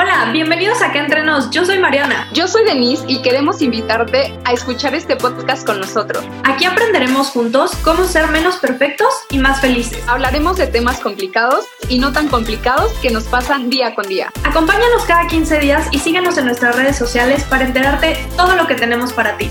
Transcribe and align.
Hola, 0.00 0.30
bienvenidos 0.30 0.80
a 0.80 0.90
Acá 0.90 1.00
Entre 1.00 1.24
Nos. 1.24 1.50
Yo 1.50 1.66
soy 1.66 1.80
Mariana. 1.80 2.28
Yo 2.32 2.46
soy 2.46 2.64
Denise 2.64 3.04
y 3.08 3.20
queremos 3.20 3.60
invitarte 3.60 4.32
a 4.44 4.52
escuchar 4.52 4.94
este 4.94 5.16
podcast 5.16 5.66
con 5.66 5.80
nosotros. 5.80 6.24
Aquí 6.44 6.66
aprenderemos 6.66 7.30
juntos 7.30 7.72
cómo 7.82 8.04
ser 8.04 8.28
menos 8.28 8.58
perfectos 8.58 9.08
y 9.28 9.38
más 9.38 9.60
felices. 9.60 10.00
Hablaremos 10.06 10.56
de 10.56 10.68
temas 10.68 11.00
complicados 11.00 11.64
y 11.88 11.98
no 11.98 12.12
tan 12.12 12.28
complicados 12.28 12.92
que 13.02 13.10
nos 13.10 13.24
pasan 13.24 13.70
día 13.70 13.96
con 13.96 14.06
día. 14.06 14.30
Acompáñanos 14.44 15.04
cada 15.04 15.26
15 15.26 15.58
días 15.58 15.88
y 15.90 15.98
síguenos 15.98 16.38
en 16.38 16.44
nuestras 16.44 16.76
redes 16.76 16.96
sociales 16.96 17.42
para 17.50 17.64
enterarte 17.64 18.24
todo 18.36 18.54
lo 18.54 18.68
que 18.68 18.76
tenemos 18.76 19.12
para 19.12 19.36
ti. 19.36 19.50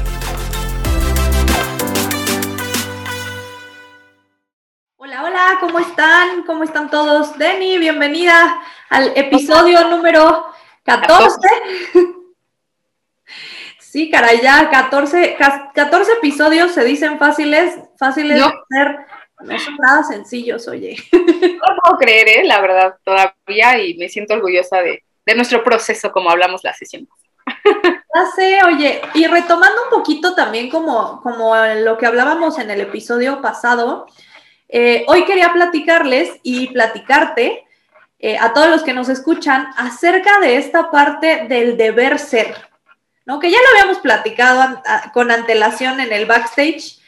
Hola, 4.95 5.25
hola, 5.25 5.57
¿cómo 5.59 5.79
están? 5.79 6.43
¿Cómo 6.43 6.63
están 6.63 6.89
todos? 6.89 7.37
Denny, 7.37 7.79
bienvenida 7.79 8.61
al 8.89 9.13
episodio 9.15 9.87
número 9.89 10.45
14. 10.83 11.39
Sí, 13.79 14.11
caray, 14.11 14.41
ya 14.41 14.69
14, 14.69 15.37
14 15.73 16.11
episodios 16.13 16.71
se 16.71 16.83
dicen 16.83 17.17
fáciles, 17.17 17.79
fáciles 17.97 18.37
de 18.37 18.43
hacer. 18.43 18.97
No 19.39 19.57
son 19.57 19.75
nada 19.77 20.03
sencillos, 20.03 20.67
oye. 20.67 20.97
No 21.13 21.75
puedo 21.83 21.97
creer, 21.97 22.27
¿eh? 22.27 22.43
la 22.43 22.59
verdad, 22.59 22.95
todavía, 23.03 23.79
y 23.79 23.95
me 23.97 24.09
siento 24.09 24.33
orgullosa 24.33 24.81
de, 24.81 25.03
de 25.25 25.35
nuestro 25.35 25.63
proceso, 25.63 26.11
como 26.11 26.29
hablamos 26.29 26.63
la 26.63 26.73
sesión. 26.73 27.07
Ya 28.15 28.25
sé, 28.35 28.59
oye, 28.65 29.01
y 29.13 29.27
retomando 29.27 29.83
un 29.83 29.89
poquito 29.89 30.33
también 30.33 30.69
como, 30.69 31.21
como 31.21 31.55
lo 31.55 31.97
que 31.97 32.05
hablábamos 32.05 32.57
en 32.57 32.71
el 32.71 32.81
episodio 32.81 33.41
pasado, 33.41 34.07
eh, 34.69 35.05
hoy 35.07 35.25
quería 35.25 35.53
platicarles 35.53 36.31
y 36.43 36.67
platicarte 36.67 37.66
eh, 38.19 38.37
a 38.37 38.53
todos 38.53 38.69
los 38.69 38.83
que 38.83 38.93
nos 38.93 39.09
escuchan 39.09 39.67
acerca 39.77 40.39
de 40.39 40.57
esta 40.57 40.89
parte 40.89 41.45
del 41.47 41.77
deber 41.77 42.17
ser, 42.17 42.55
¿no? 43.25 43.39
Que 43.39 43.51
ya 43.51 43.57
lo 43.61 43.79
habíamos 43.79 44.01
platicado 44.01 44.81
con 45.13 45.29
antelación 45.29 45.99
en 45.99 46.11
el 46.11 46.25
backstage, 46.25 46.99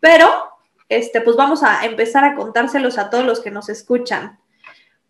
pero 0.00 0.50
este, 0.88 1.20
pues 1.20 1.36
vamos 1.36 1.62
a 1.62 1.84
empezar 1.84 2.24
a 2.24 2.34
contárselos 2.34 2.98
a 2.98 3.10
todos 3.10 3.24
los 3.24 3.40
que 3.40 3.50
nos 3.50 3.68
escuchan. 3.68 4.38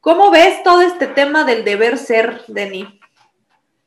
¿Cómo 0.01 0.31
ves 0.31 0.63
todo 0.63 0.83
este 0.83 1.07
tema 1.07 1.45
del 1.45 1.65
deber 1.65 1.99
ser, 1.99 2.43
Denny? 2.49 3.01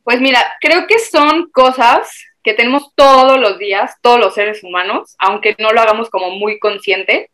Pues 0.03 0.19
mira, 0.21 0.39
creo 0.59 0.87
que 0.87 0.99
son 0.99 1.49
cosas 1.51 2.11
que 2.43 2.53
tenemos 2.53 2.93
todos 2.95 3.39
los 3.39 3.59
días, 3.59 3.95
todos 4.01 4.19
los 4.19 4.33
seres 4.33 4.63
humanos, 4.63 5.15
aunque 5.19 5.55
no 5.59 5.71
lo 5.71 5.81
hagamos 5.81 6.09
como 6.09 6.31
muy 6.31 6.59
consciente. 6.59 7.31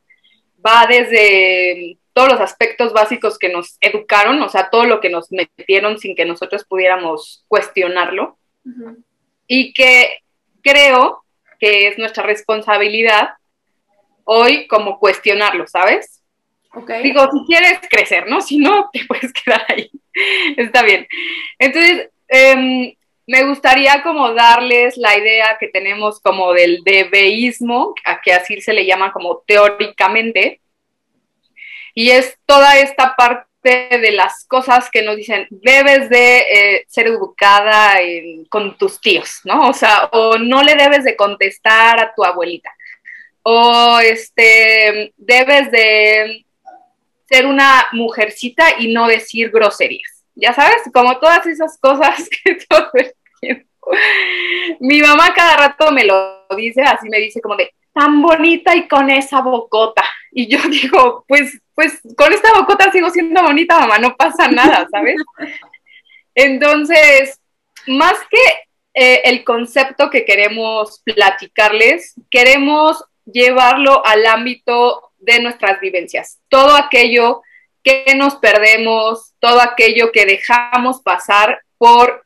Va 0.65 0.85
desde 0.87 1.97
todos 2.15 2.29
los 2.31 2.39
aspectos 2.39 2.93
básicos 2.93 3.37
que 3.37 3.49
nos 3.49 3.77
educaron, 3.81 4.41
o 4.41 4.47
sea, 4.47 4.69
todo 4.69 4.85
lo 4.85 5.01
que 5.01 5.09
nos 5.09 5.33
metieron 5.33 5.99
sin 5.99 6.15
que 6.15 6.23
nosotros 6.23 6.63
pudiéramos 6.63 7.43
cuestionarlo. 7.49 8.37
Y 9.47 9.73
que 9.73 10.19
creo 10.63 11.25
que 11.59 11.89
es 11.89 11.97
nuestra 11.97 12.23
responsabilidad 12.23 13.31
hoy 14.23 14.65
como 14.67 14.97
cuestionarlo, 14.97 15.67
¿sabes? 15.67 16.23
Okay. 16.73 17.03
Digo, 17.03 17.29
si 17.31 17.45
quieres 17.45 17.79
crecer, 17.89 18.27
¿no? 18.27 18.39
Si 18.39 18.59
no, 18.59 18.89
te 18.93 19.03
puedes 19.05 19.33
quedar 19.33 19.65
ahí. 19.67 19.91
Está 20.55 20.83
bien. 20.83 21.05
Entonces, 21.59 22.09
eh, 22.29 22.95
me 23.27 23.43
gustaría 23.43 24.01
como 24.03 24.33
darles 24.33 24.95
la 24.95 25.17
idea 25.17 25.57
que 25.59 25.67
tenemos 25.67 26.21
como 26.21 26.53
del 26.53 26.81
debeísmo, 26.85 27.93
a 28.05 28.21
que 28.21 28.31
así 28.31 28.61
se 28.61 28.71
le 28.71 28.85
llama 28.85 29.11
como 29.11 29.43
teóricamente, 29.45 30.61
y 31.95 32.11
es 32.11 32.37
toda 32.45 32.77
esta 32.77 33.15
parte 33.15 33.97
de 33.97 34.11
las 34.11 34.45
cosas 34.47 34.91
que 34.91 35.01
nos 35.01 35.15
dicen, 35.15 35.47
debes 35.49 36.09
de 36.09 36.37
eh, 36.37 36.85
ser 36.87 37.07
educada 37.07 37.95
con 38.49 38.77
tus 38.77 39.01
tíos, 39.01 39.39
¿no? 39.45 39.69
O 39.69 39.73
sea, 39.73 40.09
o 40.11 40.37
no 40.37 40.61
le 40.61 40.75
debes 40.75 41.03
de 41.03 41.15
contestar 41.15 41.99
a 41.99 42.13
tu 42.13 42.23
abuelita, 42.23 42.69
o 43.41 43.99
este, 43.99 45.13
debes 45.17 45.71
de 45.71 46.45
ser 47.27 47.47
una 47.47 47.87
mujercita 47.93 48.65
y 48.77 48.93
no 48.93 49.07
decir 49.07 49.49
groserías, 49.49 50.23
ya 50.35 50.53
sabes, 50.53 50.83
como 50.93 51.17
todas 51.17 51.47
esas 51.47 51.77
cosas 51.79 52.29
que 52.43 52.55
todo 52.69 52.91
el 52.93 53.13
tiempo. 53.39 53.69
Mi 54.79 55.01
mamá 55.01 55.33
cada 55.33 55.55
rato 55.55 55.91
me 55.91 56.03
lo 56.03 56.45
dice, 56.57 56.81
así 56.81 57.07
me 57.09 57.19
dice 57.19 57.39
como 57.41 57.55
de, 57.55 57.71
tan 57.95 58.21
bonita 58.21 58.75
y 58.75 58.87
con 58.87 59.09
esa 59.09 59.41
bocota. 59.41 60.03
Y 60.31 60.47
yo 60.47 60.59
digo, 60.69 61.25
pues, 61.27 61.59
pues 61.75 61.99
con 62.17 62.31
esta 62.33 62.53
bocota 62.53 62.91
sigo 62.91 63.09
siendo 63.09 63.43
bonita, 63.43 63.79
mamá, 63.79 63.99
no 63.99 64.15
pasa 64.15 64.47
nada, 64.47 64.87
¿sabes? 64.89 65.17
Entonces, 66.35 67.39
más 67.87 68.15
que 68.29 68.65
eh, 68.93 69.21
el 69.25 69.43
concepto 69.43 70.09
que 70.09 70.25
queremos 70.25 71.01
platicarles, 71.03 72.15
queremos 72.31 73.03
llevarlo 73.25 74.05
al 74.05 74.25
ámbito 74.25 75.11
de 75.17 75.41
nuestras 75.41 75.79
vivencias. 75.81 76.39
Todo 76.47 76.75
aquello 76.75 77.41
que 77.83 78.05
nos 78.15 78.35
perdemos, 78.35 79.33
todo 79.39 79.61
aquello 79.61 80.11
que 80.11 80.25
dejamos 80.25 81.01
pasar 81.01 81.61
por 81.77 82.25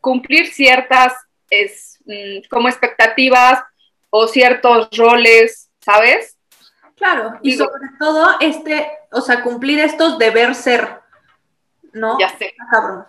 cumplir 0.00 0.46
ciertas 0.46 1.12
es, 1.50 1.98
mm, 2.06 2.48
como 2.48 2.68
expectativas 2.68 3.62
o 4.10 4.26
ciertos 4.26 4.88
roles, 4.96 5.70
¿sabes? 5.80 6.35
Claro, 6.96 7.38
y 7.42 7.52
sobre 7.56 7.88
todo 7.98 8.26
este, 8.40 8.90
o 9.12 9.20
sea, 9.20 9.42
cumplir 9.42 9.78
estos 9.80 10.18
deber 10.18 10.54
ser, 10.54 11.00
¿no? 11.92 12.18
Ya 12.18 12.30
sé. 12.38 12.54
Cabrón. 12.70 13.04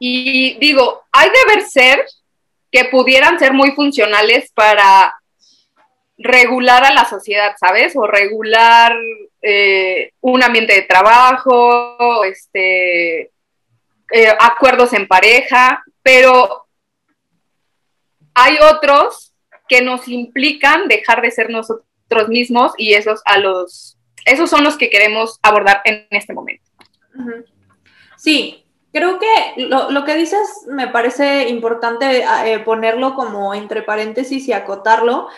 Y 0.00 0.58
digo, 0.58 1.04
hay 1.12 1.30
deber 1.30 1.64
ser 1.64 2.04
que 2.72 2.86
pudieran 2.86 3.38
ser 3.38 3.52
muy 3.52 3.72
funcionales 3.72 4.50
para 4.52 5.14
regular 6.18 6.84
a 6.84 6.92
la 6.92 7.04
sociedad, 7.04 7.54
¿sabes? 7.58 7.94
O 7.96 8.06
regular 8.06 8.96
eh, 9.42 10.12
un 10.20 10.42
ambiente 10.42 10.74
de 10.74 10.82
trabajo, 10.82 12.24
este, 12.24 13.30
eh, 14.12 14.36
acuerdos 14.40 14.92
en 14.92 15.06
pareja, 15.06 15.84
pero 16.02 16.66
hay 18.34 18.58
otros 18.58 19.32
que 19.68 19.82
nos 19.82 20.08
implican 20.08 20.88
dejar 20.88 21.22
de 21.22 21.30
ser 21.30 21.48
nosotros 21.48 21.86
mismos 22.28 22.72
y 22.76 22.94
esos 22.94 23.22
a 23.24 23.38
los 23.38 23.96
esos 24.24 24.50
son 24.50 24.64
los 24.64 24.76
que 24.76 24.90
queremos 24.90 25.38
abordar 25.42 25.82
en 25.84 26.06
este 26.10 26.34
momento. 26.34 26.64
Sí, 28.16 28.64
creo 28.92 29.18
que 29.18 29.66
lo, 29.66 30.04
que 30.04 30.14
dices 30.14 30.66
me 30.68 30.88
parece 30.88 31.48
importante 31.48 32.24
eh, 32.44 32.58
ponerlo 32.60 33.14
como 33.14 33.54
entre 33.54 33.82
paréntesis 33.82 34.46
y 34.48 34.52
acotarlo. 34.52 35.28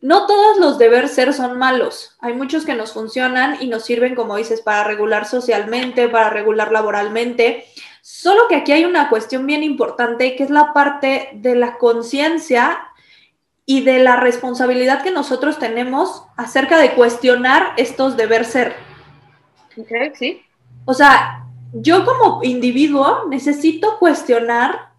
No 0.00 0.26
todos 0.26 0.58
los 0.58 0.78
deber 0.78 1.08
ser 1.08 1.32
son 1.32 1.58
malos. 1.58 2.16
Hay 2.20 2.34
muchos 2.34 2.64
que 2.64 2.74
nos 2.74 2.92
funcionan 2.92 3.58
y 3.60 3.68
nos 3.68 3.84
sirven, 3.84 4.16
como 4.16 4.36
dices, 4.36 4.60
para 4.60 4.82
regular 4.84 5.26
socialmente, 5.26 6.08
para 6.08 6.28
regular 6.28 6.72
laboralmente. 6.72 7.66
Solo 8.00 8.48
que 8.48 8.56
aquí 8.56 8.72
hay 8.72 8.84
una 8.84 9.08
cuestión 9.08 9.46
bien 9.46 9.62
importante 9.62 10.34
que 10.34 10.42
es 10.42 10.50
la 10.50 10.72
parte 10.72 11.30
de 11.34 11.54
la 11.54 11.78
conciencia 11.78 12.91
y 13.72 13.80
de 13.80 14.00
la 14.00 14.16
responsabilidad 14.16 15.02
que 15.02 15.10
nosotros 15.10 15.58
tenemos 15.58 16.24
acerca 16.36 16.76
de 16.76 16.92
cuestionar 16.92 17.72
estos 17.78 18.18
deber 18.18 18.44
ser. 18.44 18.76
Okay, 19.74 20.12
sí. 20.14 20.42
O 20.84 20.92
sea, 20.92 21.46
yo 21.72 22.04
como 22.04 22.44
individuo 22.44 23.28
necesito 23.30 23.98
cuestionar 23.98 24.90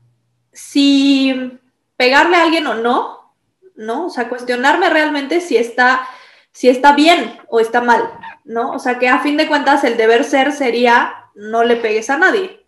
si 0.52 1.60
pegarle 1.98 2.38
a 2.38 2.46
alguien 2.46 2.66
o 2.66 2.74
no, 2.74 3.36
¿no? 3.76 4.08
O 4.08 4.10
sea, 4.10 4.28
cuestionarme 4.28 4.90
realmente 4.90 5.40
si 5.40 5.56
está, 5.56 6.08
si 6.52 6.68
está 6.68 6.94
bien 6.94 7.40
o 7.50 7.60
está 7.60 7.80
mal, 7.80 8.10
¿no? 8.44 8.72
O 8.72 8.80
sea, 8.80 8.98
que 8.98 9.08
a 9.08 9.20
fin 9.20 9.38
de 9.38 9.48
cuentas 9.48 9.84
el 9.84 9.98
deber 9.98 10.24
ser 10.24 10.52
sería 10.52 11.30
no 11.36 11.64
le 11.64 11.76
pegues 11.76 12.10
a 12.10 12.18
nadie. 12.18 12.66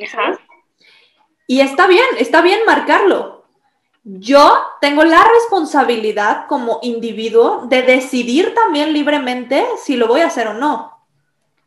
Ajá. 0.00 0.38
Y 1.48 1.62
está 1.62 1.88
bien, 1.88 2.06
está 2.20 2.42
bien 2.42 2.60
marcarlo, 2.64 3.35
yo 4.08 4.56
tengo 4.80 5.02
la 5.02 5.24
responsabilidad 5.24 6.46
como 6.46 6.78
individuo 6.82 7.66
de 7.66 7.82
decidir 7.82 8.54
también 8.54 8.92
libremente 8.92 9.66
si 9.82 9.96
lo 9.96 10.06
voy 10.06 10.20
a 10.20 10.28
hacer 10.28 10.46
o 10.46 10.54
no. 10.54 11.04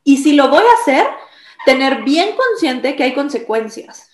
Y 0.06 0.18
si 0.18 0.32
lo 0.32 0.48
voy 0.48 0.64
a 0.64 0.82
hacer, 0.82 1.06
tener 1.66 2.04
bien 2.04 2.38
consciente 2.38 2.96
que 2.96 3.04
hay 3.04 3.14
consecuencias. 3.14 4.10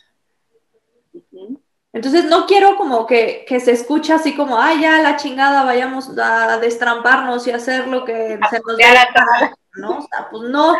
Entonces 1.93 2.25
no 2.25 2.47
quiero 2.47 2.77
como 2.77 3.05
que, 3.05 3.45
se 3.63 3.71
escuche 3.71 4.11
así 4.11 4.35
como, 4.35 4.59
ah, 4.59 4.73
ya 4.73 5.03
la 5.03 5.17
chingada, 5.17 5.63
vayamos 5.63 6.09
a 6.17 6.57
destramparnos 6.57 7.45
y 7.45 7.51
hacer 7.51 7.87
lo 7.87 8.05
que 8.05 8.39
se 8.49 8.59
nos 8.65 8.77
da. 8.77 9.55
¿no? 9.75 9.99
O 9.99 10.01
sea, 10.01 10.29
pues 10.31 10.49
no, 10.49 10.75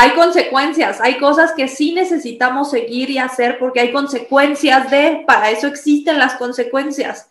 hay 0.00 0.12
consecuencias, 0.12 1.00
hay 1.00 1.18
cosas 1.18 1.52
que 1.54 1.66
sí 1.66 1.92
necesitamos 1.92 2.70
seguir 2.70 3.10
y 3.10 3.18
hacer 3.18 3.58
porque 3.58 3.80
hay 3.80 3.90
consecuencias 3.90 4.92
de, 4.92 5.24
para 5.26 5.50
eso 5.50 5.66
existen 5.66 6.20
las 6.20 6.36
consecuencias. 6.36 7.28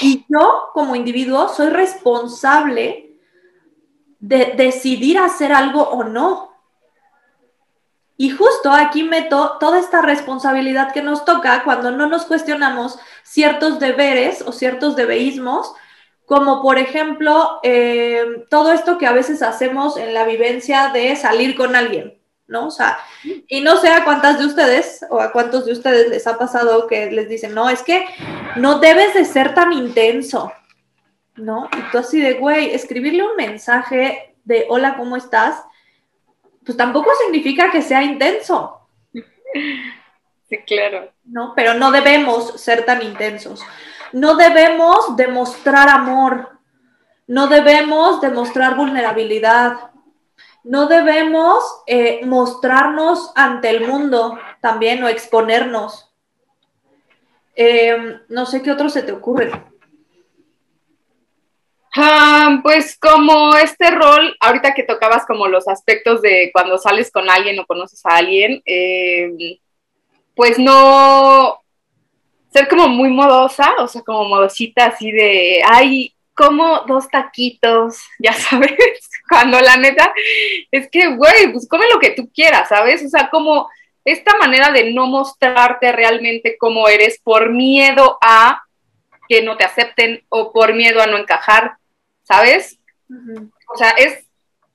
Y 0.00 0.24
yo 0.28 0.68
como 0.72 0.94
individuo 0.94 1.48
soy 1.48 1.70
responsable 1.70 3.16
de 4.20 4.54
decidir 4.56 5.18
hacer 5.18 5.52
algo 5.52 5.82
o 5.82 6.04
no. 6.04 6.52
Y 8.16 8.30
justo 8.30 8.70
aquí 8.70 9.02
meto 9.02 9.56
toda 9.58 9.80
esta 9.80 10.00
responsabilidad 10.00 10.92
que 10.92 11.02
nos 11.02 11.24
toca 11.24 11.64
cuando 11.64 11.90
no 11.90 12.06
nos 12.06 12.24
cuestionamos 12.24 13.00
ciertos 13.24 13.80
deberes 13.80 14.42
o 14.42 14.52
ciertos 14.52 14.94
debeísmos, 14.94 15.74
como 16.26 16.62
por 16.62 16.78
ejemplo 16.78 17.60
eh, 17.62 18.44
todo 18.50 18.72
esto 18.72 18.98
que 18.98 19.06
a 19.06 19.12
veces 19.12 19.42
hacemos 19.42 19.96
en 19.96 20.14
la 20.14 20.24
vivencia 20.24 20.88
de 20.88 21.16
salir 21.16 21.56
con 21.56 21.76
alguien, 21.76 22.18
¿no? 22.46 22.68
O 22.68 22.70
sea, 22.70 22.98
y 23.48 23.60
no 23.60 23.76
sé 23.76 23.88
a 23.88 24.04
cuántas 24.04 24.38
de 24.38 24.46
ustedes 24.46 25.04
o 25.10 25.20
a 25.20 25.32
cuántos 25.32 25.66
de 25.66 25.72
ustedes 25.72 26.08
les 26.08 26.26
ha 26.26 26.38
pasado 26.38 26.86
que 26.86 27.10
les 27.10 27.28
dicen, 27.28 27.54
no, 27.54 27.68
es 27.68 27.82
que 27.82 28.06
no 28.56 28.78
debes 28.78 29.14
de 29.14 29.24
ser 29.24 29.54
tan 29.54 29.72
intenso, 29.72 30.52
¿no? 31.36 31.68
Y 31.76 31.90
tú 31.90 31.98
así 31.98 32.20
de, 32.20 32.34
güey, 32.34 32.74
escribirle 32.74 33.22
un 33.22 33.36
mensaje 33.36 34.34
de 34.44 34.66
hola, 34.68 34.96
¿cómo 34.96 35.16
estás? 35.16 35.64
pues 36.64 36.76
tampoco 36.76 37.10
significa 37.22 37.70
que 37.70 37.82
sea 37.82 38.02
intenso. 38.02 38.88
Sí, 40.48 40.58
claro. 40.66 41.12
No, 41.24 41.52
pero 41.54 41.74
no 41.74 41.90
debemos 41.90 42.60
ser 42.60 42.84
tan 42.84 43.02
intensos. 43.02 43.62
No 44.14 44.36
debemos 44.36 45.16
demostrar 45.16 45.88
amor. 45.88 46.60
No 47.26 47.48
debemos 47.48 48.20
demostrar 48.20 48.76
vulnerabilidad. 48.76 49.90
No 50.62 50.86
debemos 50.86 51.64
eh, 51.88 52.24
mostrarnos 52.24 53.32
ante 53.34 53.70
el 53.70 53.88
mundo 53.88 54.38
también 54.60 55.02
o 55.02 55.08
exponernos. 55.08 56.12
Em, 57.56 58.20
no 58.28 58.46
sé 58.46 58.62
qué 58.62 58.70
otro 58.70 58.88
se 58.88 59.02
te 59.02 59.10
ocurre. 59.10 59.50
Ah, 61.96 62.60
pues 62.62 62.96
como 62.96 63.56
este 63.56 63.90
rol, 63.90 64.36
ahorita 64.38 64.74
que 64.74 64.84
tocabas 64.84 65.26
como 65.26 65.48
los 65.48 65.66
aspectos 65.66 66.22
de 66.22 66.50
cuando 66.52 66.78
sales 66.78 67.10
con 67.10 67.28
alguien 67.28 67.58
o 67.58 67.66
conoces 67.66 68.00
a 68.06 68.18
alguien, 68.18 68.62
eh, 68.64 69.58
pues 70.36 70.60
no 70.60 71.63
ser 72.54 72.68
como 72.68 72.86
muy 72.86 73.10
modosa, 73.10 73.74
o 73.80 73.88
sea, 73.88 74.02
como 74.02 74.28
modosita 74.28 74.86
así 74.86 75.10
de, 75.10 75.60
ay, 75.68 76.14
como 76.34 76.82
dos 76.86 77.08
taquitos, 77.08 77.98
ya 78.20 78.32
sabes, 78.32 78.70
cuando 79.28 79.60
la 79.60 79.76
neta 79.76 80.14
es 80.70 80.88
que, 80.88 81.08
güey, 81.16 81.50
pues 81.52 81.68
come 81.68 81.86
lo 81.92 81.98
que 81.98 82.10
tú 82.10 82.30
quieras, 82.32 82.68
¿sabes? 82.68 83.04
O 83.04 83.08
sea, 83.08 83.28
como 83.28 83.68
esta 84.04 84.36
manera 84.36 84.70
de 84.70 84.92
no 84.92 85.08
mostrarte 85.08 85.90
realmente 85.90 86.56
cómo 86.56 86.86
eres 86.88 87.18
por 87.24 87.50
miedo 87.50 88.18
a 88.20 88.62
que 89.28 89.42
no 89.42 89.56
te 89.56 89.64
acepten 89.64 90.22
o 90.28 90.52
por 90.52 90.74
miedo 90.74 91.00
a 91.00 91.06
no 91.06 91.16
encajar 91.16 91.78
¿sabes? 92.22 92.78
O 93.68 93.76
sea, 93.76 93.90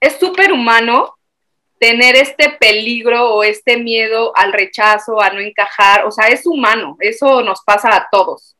es 0.02 0.20
súper 0.20 0.52
humano 0.52 1.19
tener 1.80 2.16
este 2.16 2.50
peligro 2.50 3.36
o 3.36 3.44
este 3.44 3.78
miedo 3.78 4.34
al 4.36 4.54
rechazo, 4.54 5.22
a 5.22 5.30
no 5.30 5.40
encajar, 5.40 6.06
o 6.06 6.12
sea, 6.12 6.28
es 6.28 6.46
humano, 6.46 6.98
eso 7.00 7.42
nos 7.42 7.62
pasa 7.64 7.96
a 7.96 8.08
todos. 8.12 8.58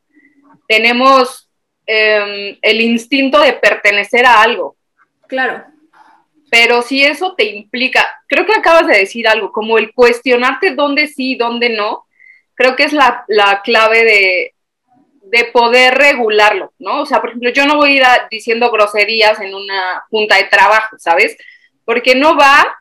Tenemos 0.66 1.48
em, 1.86 2.56
el 2.62 2.80
instinto 2.80 3.40
de 3.40 3.52
pertenecer 3.52 4.24
a 4.24 4.40
algo. 4.42 4.76
Claro. 5.28 5.64
Pero 6.50 6.82
si 6.82 7.04
eso 7.04 7.34
te 7.34 7.44
implica, 7.44 8.04
creo 8.26 8.46
que 8.46 8.54
acabas 8.54 8.86
de 8.86 8.98
decir 8.98 9.28
algo, 9.28 9.52
como 9.52 9.78
el 9.78 9.92
cuestionarte 9.92 10.74
dónde 10.74 11.06
sí 11.06 11.32
y 11.32 11.36
dónde 11.36 11.68
no, 11.68 12.06
creo 12.54 12.74
que 12.74 12.84
es 12.84 12.92
la, 12.92 13.24
la 13.28 13.62
clave 13.62 14.04
de, 14.04 14.54
de 15.30 15.44
poder 15.44 15.94
regularlo, 15.94 16.72
¿no? 16.78 17.02
O 17.02 17.06
sea, 17.06 17.20
por 17.20 17.30
ejemplo, 17.30 17.50
yo 17.50 17.66
no 17.66 17.76
voy 17.76 17.98
a 18.00 18.14
ir 18.14 18.22
diciendo 18.30 18.70
groserías 18.70 19.40
en 19.40 19.54
una 19.54 20.04
junta 20.10 20.36
de 20.36 20.44
trabajo, 20.44 20.96
¿sabes? 20.98 21.36
Porque 21.84 22.14
no 22.14 22.36
va, 22.36 22.79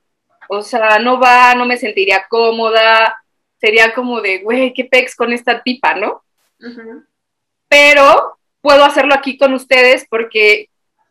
o 0.51 0.63
sea, 0.63 0.97
no 0.97 1.19
va, 1.19 1.53
no 1.53 1.65
me 1.65 1.77
sentiría 1.77 2.25
cómoda, 2.27 3.15
sería 3.61 3.93
como 3.93 4.19
de, 4.19 4.39
güey, 4.39 4.73
qué 4.73 4.83
pex 4.83 5.15
con 5.15 5.31
esta 5.31 5.61
tipa, 5.61 5.93
¿no? 5.93 6.23
Pero 7.67 8.39
puedo 8.59 8.83
hacerlo 8.83 9.13
aquí 9.13 9.37
con 9.37 9.53
ustedes 9.53 10.07
porque 10.09 10.69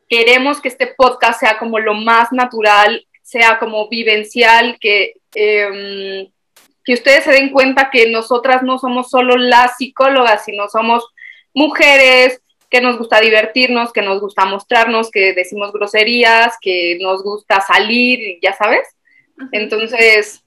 queremos 0.09 0.61
que 0.61 0.67
este 0.69 0.89
podcast 0.89 1.39
sea 1.39 1.57
como 1.59 1.79
lo 1.79 1.95
más 1.95 2.33
natural, 2.33 3.07
sea 3.23 3.61
como 3.61 3.89
vivencial, 3.89 4.77
que, 4.81 5.15
em, 5.35 6.29
que 6.85 6.95
ustedes 6.95 7.23
se 7.23 7.31
den 7.31 7.51
cuenta 7.51 7.91
que 7.91 8.11
nosotras 8.11 8.65
no 8.65 8.79
somos 8.81 9.09
solo 9.09 9.37
las 9.37 9.77
psicólogas, 9.77 10.45
sino 10.45 10.69
somos 10.69 11.07
mujeres, 11.55 12.43
que 12.71 12.81
nos 12.81 12.99
gusta 12.99 13.21
divertirnos, 13.21 13.93
que 13.93 14.03
nos 14.03 14.21
gusta 14.21 14.45
mostrarnos, 14.45 15.13
que 15.13 15.33
decimos 15.33 15.73
groserías, 15.73 16.57
que 16.61 16.99
nos 17.01 17.23
gusta 17.23 17.61
salir, 17.61 18.41
ya 18.43 18.53
sabes. 18.53 18.98
Entonces, 19.53 20.43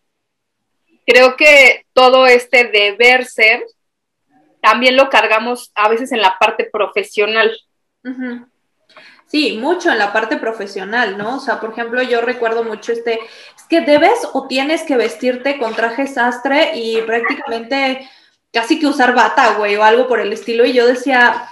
creo 1.06 1.36
que 1.36 1.86
todo 1.94 2.28
este 2.28 2.66
deber 2.66 3.26
ser 3.26 3.64
también 4.62 4.96
lo 4.96 5.10
cargamos 5.10 5.72
a 5.76 5.90
veces 5.90 6.12
en 6.12 6.22
la 6.22 6.38
parte 6.40 6.70
profesional. 6.72 7.52
Sí, 9.26 9.58
mucho 9.58 9.90
en 9.90 9.98
la 9.98 10.12
parte 10.12 10.38
profesional, 10.38 11.18
¿no? 11.18 11.38
O 11.38 11.40
sea, 11.40 11.60
por 11.60 11.72
ejemplo, 11.72 12.02
yo 12.02 12.22
recuerdo 12.22 12.64
mucho 12.64 12.92
este, 12.92 13.14
es 13.14 13.64
que 13.70 13.82
debes 13.82 14.20
o 14.34 14.48
tienes 14.48 14.84
que 14.84 14.98
vestirte 14.98 15.58
con 15.58 15.74
traje 15.74 16.06
sastre 16.06 16.72
y 16.76 17.02
prácticamente 17.02 18.10
casi 18.52 18.78
que 18.78 18.88
usar 18.88 19.16
bata, 19.16 19.56
güey, 19.56 19.78
o 19.78 19.84
algo 19.84 20.08
por 20.08 20.20
el 20.20 20.34
estilo. 20.34 20.66
Y 20.66 20.74
yo 20.74 20.86
decía, 20.86 21.48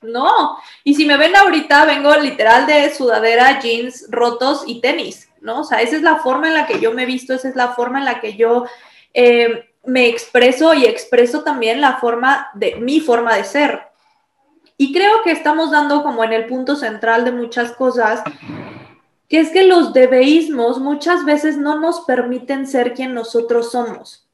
no. 0.00 0.58
Y 0.84 0.94
si 0.94 1.04
me 1.04 1.16
ven 1.16 1.36
ahorita, 1.36 1.84
vengo 1.84 2.14
literal 2.16 2.66
de 2.66 2.92
sudadera, 2.94 3.60
jeans 3.60 4.06
rotos 4.08 4.62
y 4.66 4.80
tenis, 4.80 5.27
¿no? 5.40 5.60
O 5.60 5.64
sea, 5.64 5.80
esa 5.82 5.96
es 5.96 6.02
la 6.02 6.16
forma 6.16 6.48
en 6.48 6.54
la 6.54 6.66
que 6.66 6.80
yo 6.80 6.92
me 6.92 7.02
he 7.04 7.06
visto, 7.06 7.34
esa 7.34 7.48
es 7.48 7.56
la 7.56 7.68
forma 7.68 7.98
en 7.98 8.04
la 8.04 8.20
que 8.20 8.36
yo 8.36 8.64
eh, 9.14 9.70
me 9.84 10.08
expreso 10.08 10.74
y 10.74 10.84
expreso 10.84 11.42
también 11.42 11.80
la 11.80 11.96
forma 11.96 12.48
de 12.54 12.76
mi 12.76 13.00
forma 13.00 13.34
de 13.36 13.44
ser. 13.44 13.82
Y 14.76 14.92
creo 14.92 15.22
que 15.24 15.32
estamos 15.32 15.70
dando 15.70 16.02
como 16.02 16.22
en 16.22 16.32
el 16.32 16.46
punto 16.46 16.76
central 16.76 17.24
de 17.24 17.32
muchas 17.32 17.72
cosas, 17.72 18.22
que 19.28 19.40
es 19.40 19.50
que 19.50 19.64
los 19.64 19.92
debeísmos 19.92 20.78
muchas 20.78 21.24
veces 21.24 21.56
no 21.56 21.80
nos 21.80 22.02
permiten 22.02 22.66
ser 22.66 22.94
quien 22.94 23.12
nosotros 23.12 23.72
somos. 23.72 24.28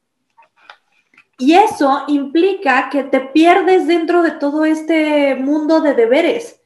Y 1.37 1.53
eso 1.53 2.03
implica 2.07 2.89
que 2.89 3.03
te 3.03 3.19
pierdes 3.19 3.87
dentro 3.87 4.21
de 4.21 4.31
todo 4.31 4.63
este 4.65 5.35
mundo 5.35 5.81
de 5.81 5.93
deberes. 5.93 6.61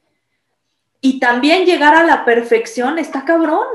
Y 1.00 1.18
también 1.18 1.64
llegar 1.64 1.94
a 1.94 2.04
la 2.04 2.24
perfección 2.24 2.98
está 2.98 3.24
cabrón, 3.24 3.66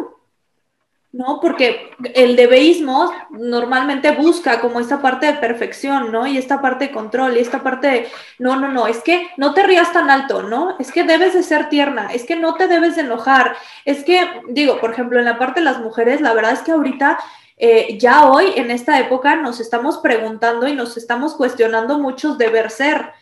¿no? 1.15 1.39
Porque 1.39 1.91
el 2.13 2.35
debeísmo 2.35 3.09
normalmente 3.29 4.11
busca 4.11 4.59
como 4.59 4.81
esta 4.81 5.01
parte 5.01 5.27
de 5.27 5.33
perfección, 5.33 6.11
¿no? 6.11 6.27
Y 6.27 6.37
esta 6.37 6.61
parte 6.61 6.87
de 6.87 6.91
control 6.91 7.37
y 7.37 7.39
esta 7.39 7.63
parte 7.63 7.87
de, 7.87 8.07
no, 8.37 8.57
no, 8.57 8.67
no, 8.67 8.85
es 8.85 9.01
que 9.01 9.29
no 9.37 9.53
te 9.53 9.63
rías 9.63 9.93
tan 9.93 10.09
alto, 10.09 10.43
¿no? 10.43 10.75
Es 10.77 10.91
que 10.91 11.03
debes 11.03 11.33
de 11.33 11.43
ser 11.43 11.69
tierna, 11.69 12.09
es 12.13 12.25
que 12.25 12.35
no 12.35 12.55
te 12.55 12.67
debes 12.67 12.97
de 12.97 13.03
enojar, 13.03 13.55
es 13.85 14.03
que, 14.03 14.27
digo, 14.49 14.79
por 14.81 14.91
ejemplo, 14.91 15.17
en 15.17 15.25
la 15.25 15.39
parte 15.39 15.61
de 15.61 15.65
las 15.65 15.79
mujeres, 15.79 16.19
la 16.19 16.33
verdad 16.33 16.51
es 16.51 16.59
que 16.59 16.73
ahorita 16.73 17.17
eh, 17.55 17.97
ya 17.97 18.29
hoy, 18.29 18.51
en 18.57 18.69
esta 18.69 18.99
época, 18.99 19.37
nos 19.37 19.61
estamos 19.61 19.99
preguntando 19.99 20.67
y 20.67 20.75
nos 20.75 20.97
estamos 20.97 21.35
cuestionando 21.35 21.97
muchos 21.97 22.37
deber 22.37 22.69
ser 22.69 23.13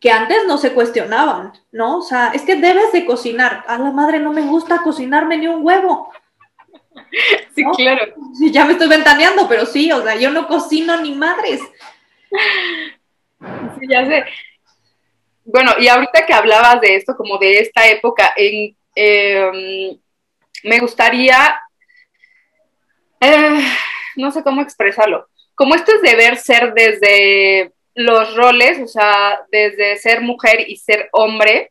que 0.00 0.10
antes 0.10 0.38
no 0.48 0.58
se 0.58 0.72
cuestionaban, 0.72 1.52
¿no? 1.70 1.98
O 1.98 2.02
sea, 2.02 2.32
es 2.34 2.42
que 2.42 2.56
debes 2.56 2.92
de 2.92 3.06
cocinar. 3.06 3.64
A 3.68 3.78
la 3.78 3.92
madre 3.92 4.18
no 4.18 4.32
me 4.32 4.42
gusta 4.42 4.82
cocinarme 4.82 5.38
ni 5.38 5.46
un 5.46 5.64
huevo. 5.64 6.10
Sí, 7.54 7.64
claro. 7.76 8.14
Ya 8.52 8.64
me 8.64 8.72
estoy 8.72 8.88
ventaneando, 8.88 9.48
pero 9.48 9.66
sí, 9.66 9.90
o 9.90 10.02
sea, 10.02 10.14
yo 10.14 10.30
no 10.30 10.46
cocino 10.46 10.96
ni 11.00 11.14
madres. 11.14 11.60
Sí, 13.78 13.86
ya 13.88 14.06
sé. 14.06 14.24
Bueno, 15.44 15.72
y 15.78 15.88
ahorita 15.88 16.24
que 16.24 16.32
hablabas 16.32 16.80
de 16.80 16.96
esto, 16.96 17.16
como 17.16 17.38
de 17.38 17.58
esta 17.58 17.88
época, 17.88 18.32
en, 18.36 18.76
em, 18.94 19.98
me 20.62 20.78
gustaría 20.78 21.60
eh, 23.20 23.60
no 24.16 24.32
sé 24.32 24.42
cómo 24.42 24.62
expresarlo. 24.62 25.28
Como 25.54 25.74
esto 25.74 25.92
es 25.92 26.02
deber 26.02 26.38
ser 26.38 26.72
desde 26.72 27.72
los 27.94 28.34
roles, 28.34 28.80
o 28.80 28.86
sea, 28.86 29.40
desde 29.50 29.96
ser 29.96 30.22
mujer 30.22 30.64
y 30.68 30.76
ser 30.76 31.08
hombre, 31.12 31.70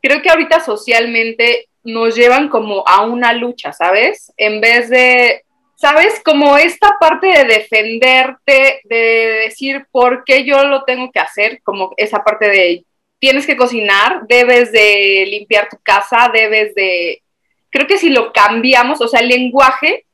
creo 0.00 0.22
que 0.22 0.30
ahorita 0.30 0.60
socialmente 0.60 1.67
nos 1.88 2.14
llevan 2.14 2.48
como 2.48 2.86
a 2.86 3.02
una 3.02 3.32
lucha, 3.32 3.72
¿sabes? 3.72 4.32
En 4.36 4.60
vez 4.60 4.90
de, 4.90 5.42
¿sabes? 5.74 6.20
Como 6.24 6.58
esta 6.58 6.98
parte 7.00 7.28
de 7.28 7.44
defenderte, 7.44 8.80
de 8.84 9.42
decir 9.44 9.86
por 9.90 10.24
qué 10.24 10.44
yo 10.44 10.64
lo 10.64 10.84
tengo 10.84 11.10
que 11.10 11.20
hacer, 11.20 11.62
como 11.62 11.94
esa 11.96 12.22
parte 12.22 12.48
de 12.48 12.84
tienes 13.18 13.46
que 13.46 13.56
cocinar, 13.56 14.26
debes 14.28 14.70
de 14.70 15.24
limpiar 15.28 15.68
tu 15.68 15.78
casa, 15.82 16.30
debes 16.32 16.74
de... 16.74 17.22
Creo 17.70 17.86
que 17.86 17.98
si 17.98 18.10
lo 18.10 18.32
cambiamos, 18.32 19.00
o 19.00 19.08
sea, 19.08 19.20
el 19.20 19.28
lenguaje 19.28 20.04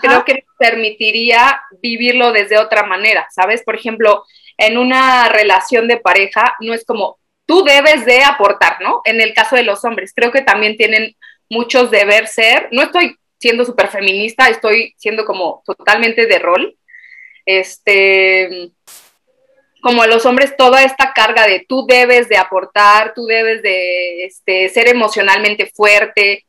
creo 0.00 0.24
que 0.24 0.44
permitiría 0.58 1.60
vivirlo 1.82 2.32
desde 2.32 2.58
otra 2.58 2.84
manera, 2.84 3.26
¿sabes? 3.30 3.62
Por 3.62 3.74
ejemplo, 3.74 4.24
en 4.58 4.78
una 4.78 5.28
relación 5.28 5.88
de 5.88 5.98
pareja 5.98 6.56
no 6.60 6.72
es 6.72 6.84
como 6.84 7.18
tú 7.46 7.64
debes 7.64 8.04
de 8.04 8.22
aportar, 8.22 8.78
¿no? 8.80 9.00
En 9.04 9.20
el 9.20 9.32
caso 9.32 9.56
de 9.56 9.62
los 9.62 9.84
hombres, 9.84 10.12
creo 10.14 10.30
que 10.32 10.42
también 10.42 10.76
tienen 10.76 11.16
muchos 11.48 11.90
deber 11.90 12.26
ser. 12.26 12.68
No 12.72 12.82
estoy 12.82 13.16
siendo 13.38 13.64
súper 13.64 13.88
feminista, 13.88 14.48
estoy 14.48 14.94
siendo 14.96 15.24
como 15.24 15.62
totalmente 15.64 16.26
de 16.26 16.38
rol. 16.38 16.76
Este, 17.44 18.72
como 19.80 20.02
a 20.02 20.08
los 20.08 20.26
hombres 20.26 20.56
toda 20.56 20.82
esta 20.82 21.12
carga 21.12 21.46
de 21.46 21.64
tú 21.68 21.86
debes 21.86 22.28
de 22.28 22.36
aportar, 22.36 23.14
tú 23.14 23.24
debes 23.26 23.62
de 23.62 24.24
este, 24.24 24.68
ser 24.68 24.88
emocionalmente 24.88 25.70
fuerte, 25.72 26.44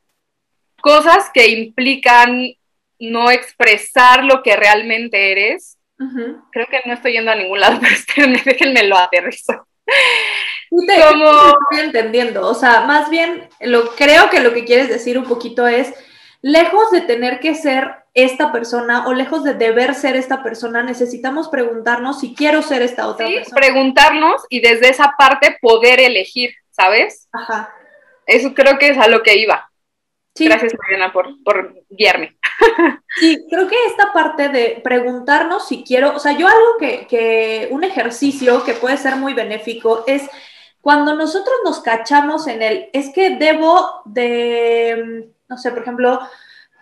cosas 0.80 1.30
que 1.32 1.48
implican 1.48 2.52
no 2.98 3.30
expresar 3.30 4.24
lo 4.24 4.42
que 4.42 4.56
realmente 4.56 5.30
eres. 5.32 5.78
Creo 6.52 6.66
que 6.66 6.80
no 6.84 6.94
estoy 6.94 7.12
yendo 7.12 7.30
a 7.30 7.36
ningún 7.36 7.60
lado, 7.60 7.80
pero 8.16 8.28
déjenme 8.44 8.84
lo 8.84 8.96
aterrizo. 8.96 9.68
Te, 10.70 11.00
como... 11.00 11.30
estoy 11.70 11.86
entendiendo, 11.86 12.46
o 12.46 12.54
sea, 12.54 12.82
más 12.82 13.10
bien 13.10 13.48
lo 13.60 13.90
creo 13.94 14.30
que 14.30 14.40
lo 14.40 14.52
que 14.52 14.64
quieres 14.64 14.88
decir 14.88 15.18
un 15.18 15.24
poquito 15.24 15.66
es 15.66 15.92
lejos 16.42 16.90
de 16.90 17.00
tener 17.00 17.40
que 17.40 17.54
ser 17.54 17.96
esta 18.14 18.52
persona 18.52 19.06
o 19.06 19.14
lejos 19.14 19.44
de 19.44 19.54
deber 19.54 19.94
ser 19.94 20.16
esta 20.16 20.42
persona, 20.42 20.82
necesitamos 20.82 21.48
preguntarnos 21.48 22.20
si 22.20 22.34
quiero 22.34 22.62
ser 22.62 22.82
esta 22.82 23.06
otra 23.06 23.28
sí, 23.28 23.36
preguntarnos 23.54 24.42
y 24.48 24.60
desde 24.60 24.88
esa 24.88 25.14
parte 25.16 25.56
poder 25.60 26.00
elegir, 26.00 26.50
¿sabes? 26.70 27.28
Ajá. 27.32 27.72
Eso 28.26 28.54
creo 28.54 28.78
que 28.78 28.90
es 28.90 28.98
a 28.98 29.08
lo 29.08 29.22
que 29.22 29.38
iba. 29.38 29.70
Gracias, 30.46 30.74
Mariana, 30.78 31.12
por, 31.12 31.42
por 31.42 31.74
guiarme. 31.88 32.36
Sí, 33.20 33.44
creo 33.50 33.66
que 33.66 33.74
esta 33.86 34.12
parte 34.12 34.48
de 34.48 34.80
preguntarnos 34.84 35.66
si 35.66 35.82
quiero, 35.82 36.14
o 36.14 36.20
sea, 36.20 36.32
yo 36.32 36.46
algo 36.46 36.76
que, 36.78 37.06
que 37.08 37.66
un 37.72 37.82
ejercicio 37.82 38.62
que 38.62 38.74
puede 38.74 38.96
ser 38.96 39.16
muy 39.16 39.34
benéfico 39.34 40.04
es 40.06 40.28
cuando 40.80 41.14
nosotros 41.14 41.56
nos 41.64 41.80
cachamos 41.80 42.46
en 42.46 42.62
el, 42.62 42.90
es 42.92 43.12
que 43.12 43.36
debo 43.36 44.02
de, 44.04 45.30
no 45.48 45.56
sé, 45.58 45.70
por 45.70 45.82
ejemplo, 45.82 46.20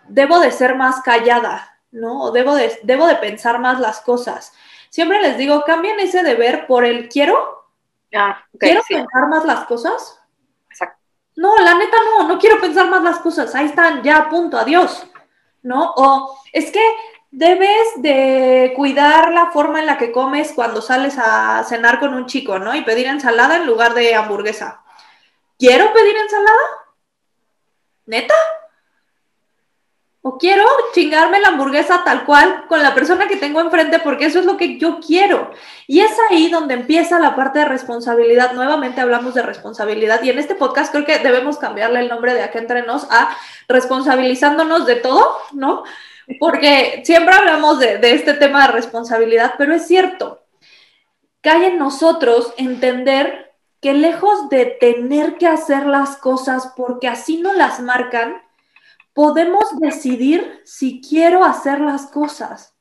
debo 0.09 0.39
de 0.39 0.51
ser 0.51 0.77
más 0.77 1.01
callada, 1.03 1.79
¿no? 1.91 2.25
O 2.25 2.31
debo 2.31 2.55
de, 2.55 2.79
debo 2.83 3.07
de 3.07 3.17
pensar 3.17 3.59
más 3.59 3.81
las 3.81 4.01
cosas. 4.01 4.53
Siempre 4.91 5.21
les 5.21 5.37
digo, 5.37 5.65
cambien 5.65 5.99
ese 6.01 6.23
deber 6.23 6.67
por 6.67 6.85
el 6.85 7.09
quiero. 7.09 7.67
Ah, 8.15 8.45
¿Quiero 8.59 8.83
pensar 8.89 9.29
más 9.29 9.45
las 9.45 9.65
cosas? 9.67 10.21
Exacto. 10.71 11.03
No, 11.37 11.57
la 11.59 11.75
neta 11.75 11.97
no, 12.05 12.29
no 12.29 12.39
quiero 12.39 12.61
pensar 12.61 12.89
más 12.89 13.03
las 13.03 13.19
cosas. 13.19 13.55
Ahí 13.55 13.67
están, 13.67 14.03
ya, 14.03 14.29
punto, 14.29 14.57
adiós. 14.57 15.07
¿No? 15.63 15.93
O 15.97 16.39
es 16.53 16.71
que 16.71 16.81
debes 17.31 17.89
de 17.97 18.73
cuidar 18.77 19.33
la 19.33 19.51
forma 19.51 19.81
en 19.81 19.87
la 19.87 19.99
que 19.99 20.13
comes 20.13 20.53
cuando 20.53 20.81
sales 20.81 21.17
a 21.19 21.65
cenar 21.65 21.99
con 22.01 22.15
un 22.15 22.27
chico, 22.27 22.59
¿no? 22.59 22.75
Y 22.75 22.83
pedir 22.83 23.07
ensalada 23.07 23.57
en 23.57 23.67
lugar 23.67 23.95
de 23.95 24.15
hamburguesa. 24.15 24.83
¿Quiero 25.59 25.93
pedir 25.93 26.17
ensalada? 26.17 26.67
¿Neta? 28.07 28.35
O 30.29 30.39
quiero 30.39 30.65
chingarme 30.93 31.39
la 31.39 31.49
hamburguesa 31.49 32.03
tal 32.05 32.25
cual 32.25 32.65
con 32.69 32.83
la 32.83 32.95
persona 32.95 33.29
que 33.29 33.37
tengo 33.37 33.61
enfrente 33.61 34.01
porque 34.01 34.27
eso 34.27 34.41
es 34.41 34.45
lo 34.45 34.57
que 34.57 34.77
yo 34.77 34.99
quiero. 34.99 35.53
Y 35.87 36.01
es 36.01 36.11
ahí 36.29 36.51
donde 36.51 36.75
empieza 36.75 37.21
la 37.21 37.37
parte 37.37 37.61
de 37.61 37.65
responsabilidad. 37.67 38.53
Nuevamente 38.53 39.01
hablamos 39.01 39.35
de 39.35 39.43
responsabilidad 39.43 40.21
y 40.25 40.31
en 40.31 40.41
este 40.41 40.57
podcast 40.57 40.91
creo 40.91 41.05
que 41.05 41.21
debemos 41.21 41.59
cambiarle 41.59 42.01
el 42.01 42.09
nombre 42.09 42.35
de 42.35 42.43
acá 42.43 42.59
entre 42.59 42.83
nos 42.83 43.05
a 43.09 43.37
responsabilizándonos 43.69 44.85
de 44.85 44.97
todo, 44.97 45.39
¿no? 45.53 45.85
Porque 46.41 47.03
siempre 47.05 47.35
hablamos 47.35 47.79
de, 47.79 48.01
este 48.03 48.35
tema 48.35 48.67
de 48.67 48.73
responsabilidad, 48.73 49.55
pero 49.57 49.75
es 49.75 49.87
cierto. 49.87 50.45
Cae 51.41 51.69
en 51.69 51.79
nosotros 51.79 52.53
entender 52.57 53.55
que 53.81 53.95
lejos 53.95 54.49
de 54.49 54.67
tener 54.67 55.37
que 55.37 55.47
hacer 55.47 55.87
las 55.87 56.17
cosas 56.17 56.73
porque 56.77 57.09
así 57.09 57.39
no 57.39 57.53
las 57.53 57.81
marcan, 57.81 58.43
podemos 59.13 59.79
decidir 59.79 60.61
si 60.65 61.01
quiero 61.01 61.45
hacer 61.45 61.81
las 61.81 62.07
cosas. 62.07 62.75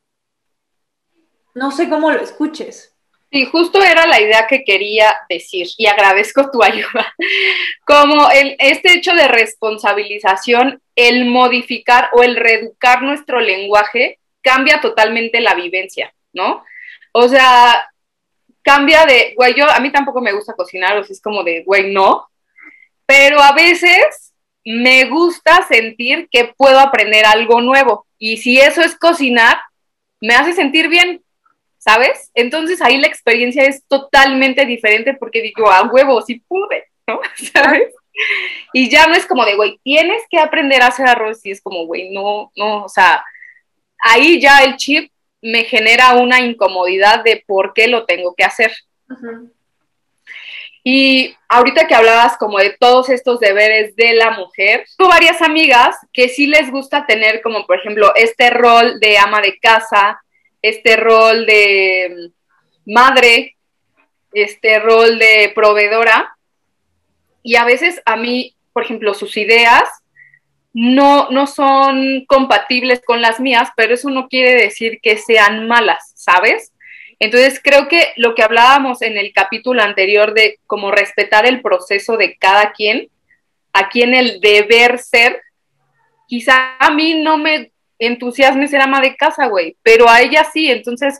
No 1.53 1.71
sé 1.71 1.89
cómo 1.89 2.11
lo 2.11 2.19
escuches. 2.19 2.94
Sí, 3.35 3.43
justo 3.43 3.83
era 3.83 4.07
la 4.07 4.21
idea 4.21 4.47
que 4.47 4.63
quería 4.63 5.13
decir 5.27 5.67
y 5.75 5.87
agradezco 5.87 6.49
tu 6.51 6.63
ayuda. 6.63 7.13
Como 7.85 8.31
el, 8.31 8.55
este 8.59 8.93
hecho 8.93 9.13
de 9.13 9.27
responsabilización, 9.27 10.81
el 10.95 11.25
modificar 11.25 12.11
o 12.13 12.23
el 12.23 12.37
reeducar 12.37 13.01
nuestro 13.01 13.41
lenguaje 13.41 14.19
cambia 14.41 14.79
totalmente 14.79 15.41
la 15.41 15.53
vivencia, 15.53 16.13
¿no? 16.31 16.63
O 17.11 17.27
sea, 17.27 17.91
cambia 18.61 19.05
de, 19.05 19.33
güey, 19.35 19.53
yo 19.53 19.69
a 19.69 19.81
mí 19.81 19.91
tampoco 19.91 20.21
me 20.21 20.31
gusta 20.31 20.53
cocinar, 20.53 20.97
o 20.97 21.03
sea, 21.03 21.13
es 21.13 21.21
como 21.21 21.43
de, 21.43 21.63
güey, 21.65 21.91
no, 21.91 22.29
pero 23.05 23.41
a 23.41 23.51
veces 23.51 24.31
me 24.63 25.09
gusta 25.09 25.67
sentir 25.67 26.29
que 26.31 26.53
puedo 26.55 26.79
aprender 26.79 27.25
algo 27.25 27.59
nuevo. 27.59 28.07
Y 28.17 28.37
si 28.37 28.61
eso 28.61 28.81
es 28.81 28.97
cocinar, 28.97 29.59
me 30.21 30.35
hace 30.35 30.53
sentir 30.53 30.87
bien, 30.87 31.21
¿sabes? 31.85 32.31
Entonces 32.33 32.81
ahí 32.81 32.97
la 32.97 33.05
experiencia 33.05 33.63
es 33.63 33.85
totalmente 33.87 34.65
diferente 34.65 35.13
porque 35.13 35.43
digo, 35.43 35.69
a 35.69 35.83
huevo, 35.83 36.19
sí 36.23 36.41
pude, 36.47 36.85
¿no? 37.05 37.19
¿Sabes? 37.53 37.93
Y 38.73 38.89
ya 38.89 39.05
no 39.05 39.13
es 39.13 39.27
como 39.27 39.45
de, 39.45 39.55
güey, 39.55 39.79
tienes 39.83 40.23
que 40.31 40.39
aprender 40.39 40.81
a 40.81 40.87
hacer 40.87 41.07
arroz 41.07 41.45
y 41.45 41.51
es 41.51 41.61
como, 41.61 41.85
güey, 41.85 42.09
no, 42.11 42.51
no, 42.55 42.85
o 42.85 42.89
sea, 42.89 43.23
ahí 43.99 44.41
ya 44.41 44.63
el 44.63 44.77
chip 44.77 45.11
me 45.41 45.63
genera 45.65 46.15
una 46.15 46.39
incomodidad 46.39 47.23
de 47.23 47.43
por 47.45 47.73
qué 47.73 47.87
lo 47.87 48.05
tengo 48.05 48.33
que 48.33 48.45
hacer. 48.45 48.73
Y 50.83 51.35
ahorita 51.49 51.87
que 51.87 51.93
hablabas 51.93 52.37
como 52.37 52.57
de 52.57 52.75
todos 52.79 53.09
estos 53.09 53.39
deberes 53.39 53.95
de 53.95 54.13
la 54.13 54.31
mujer, 54.31 54.85
tengo 54.97 55.09
varias 55.09 55.41
amigas 55.43 55.95
que 56.13 56.29
sí 56.29 56.47
les 56.47 56.71
gusta 56.71 57.05
tener 57.05 57.41
como, 57.41 57.67
por 57.67 57.77
ejemplo, 57.79 58.11
este 58.15 58.49
rol 58.49 58.99
de 58.99 59.19
ama 59.19 59.41
de 59.41 59.59
casa, 59.59 60.24
este 60.69 60.97
rol 60.97 61.45
de 61.45 62.31
madre, 62.85 63.55
este 64.33 64.79
rol 64.79 65.19
de 65.19 65.51
proveedora. 65.53 66.35
Y 67.43 67.55
a 67.55 67.65
veces 67.65 68.01
a 68.05 68.15
mí, 68.15 68.55
por 68.73 68.83
ejemplo, 68.83 69.13
sus 69.13 69.37
ideas 69.37 69.87
no, 70.73 71.29
no 71.29 71.45
son 71.45 72.25
compatibles 72.25 73.01
con 73.05 73.21
las 73.21 73.39
mías, 73.39 73.69
pero 73.77 73.93
eso 73.93 74.09
no 74.09 74.27
quiere 74.27 74.55
decir 74.55 74.99
que 75.01 75.17
sean 75.17 75.67
malas, 75.67 76.11
¿sabes? 76.15 76.73
Entonces, 77.19 77.61
creo 77.63 77.87
que 77.87 78.13
lo 78.17 78.33
que 78.33 78.43
hablábamos 78.43 79.01
en 79.03 79.17
el 79.17 79.31
capítulo 79.33 79.83
anterior 79.83 80.33
de 80.33 80.59
cómo 80.65 80.91
respetar 80.91 81.45
el 81.45 81.61
proceso 81.61 82.17
de 82.17 82.37
cada 82.37 82.73
quien, 82.73 83.09
aquí 83.71 84.01
en 84.01 84.15
el 84.15 84.41
deber 84.41 84.97
ser, 84.97 85.41
quizá 86.27 86.75
a 86.79 86.89
mí 86.89 87.21
no 87.21 87.37
me 87.37 87.71
entusiasme 87.99 88.67
ser 88.67 88.81
ama 88.81 89.01
de 89.01 89.15
casa, 89.15 89.47
güey, 89.47 89.77
pero 89.83 90.09
a 90.09 90.21
ella 90.21 90.45
sí, 90.51 90.69
entonces 90.69 91.19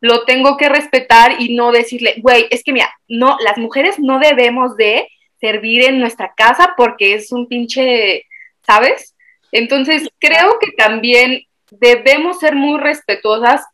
lo 0.00 0.24
tengo 0.24 0.56
que 0.56 0.68
respetar 0.68 1.40
y 1.40 1.54
no 1.54 1.72
decirle, 1.72 2.14
güey, 2.18 2.46
es 2.50 2.62
que 2.62 2.72
mira, 2.72 2.90
no, 3.08 3.36
las 3.40 3.58
mujeres 3.58 3.98
no 3.98 4.18
debemos 4.18 4.76
de 4.76 5.08
servir 5.40 5.84
en 5.84 6.00
nuestra 6.00 6.32
casa 6.36 6.74
porque 6.76 7.14
es 7.14 7.32
un 7.32 7.48
pinche, 7.48 8.26
¿sabes? 8.64 9.14
Entonces, 9.52 10.08
creo 10.18 10.58
que 10.60 10.72
también 10.72 11.42
debemos 11.70 12.38
ser 12.38 12.54
muy 12.54 12.78
respetuosas 12.78 13.64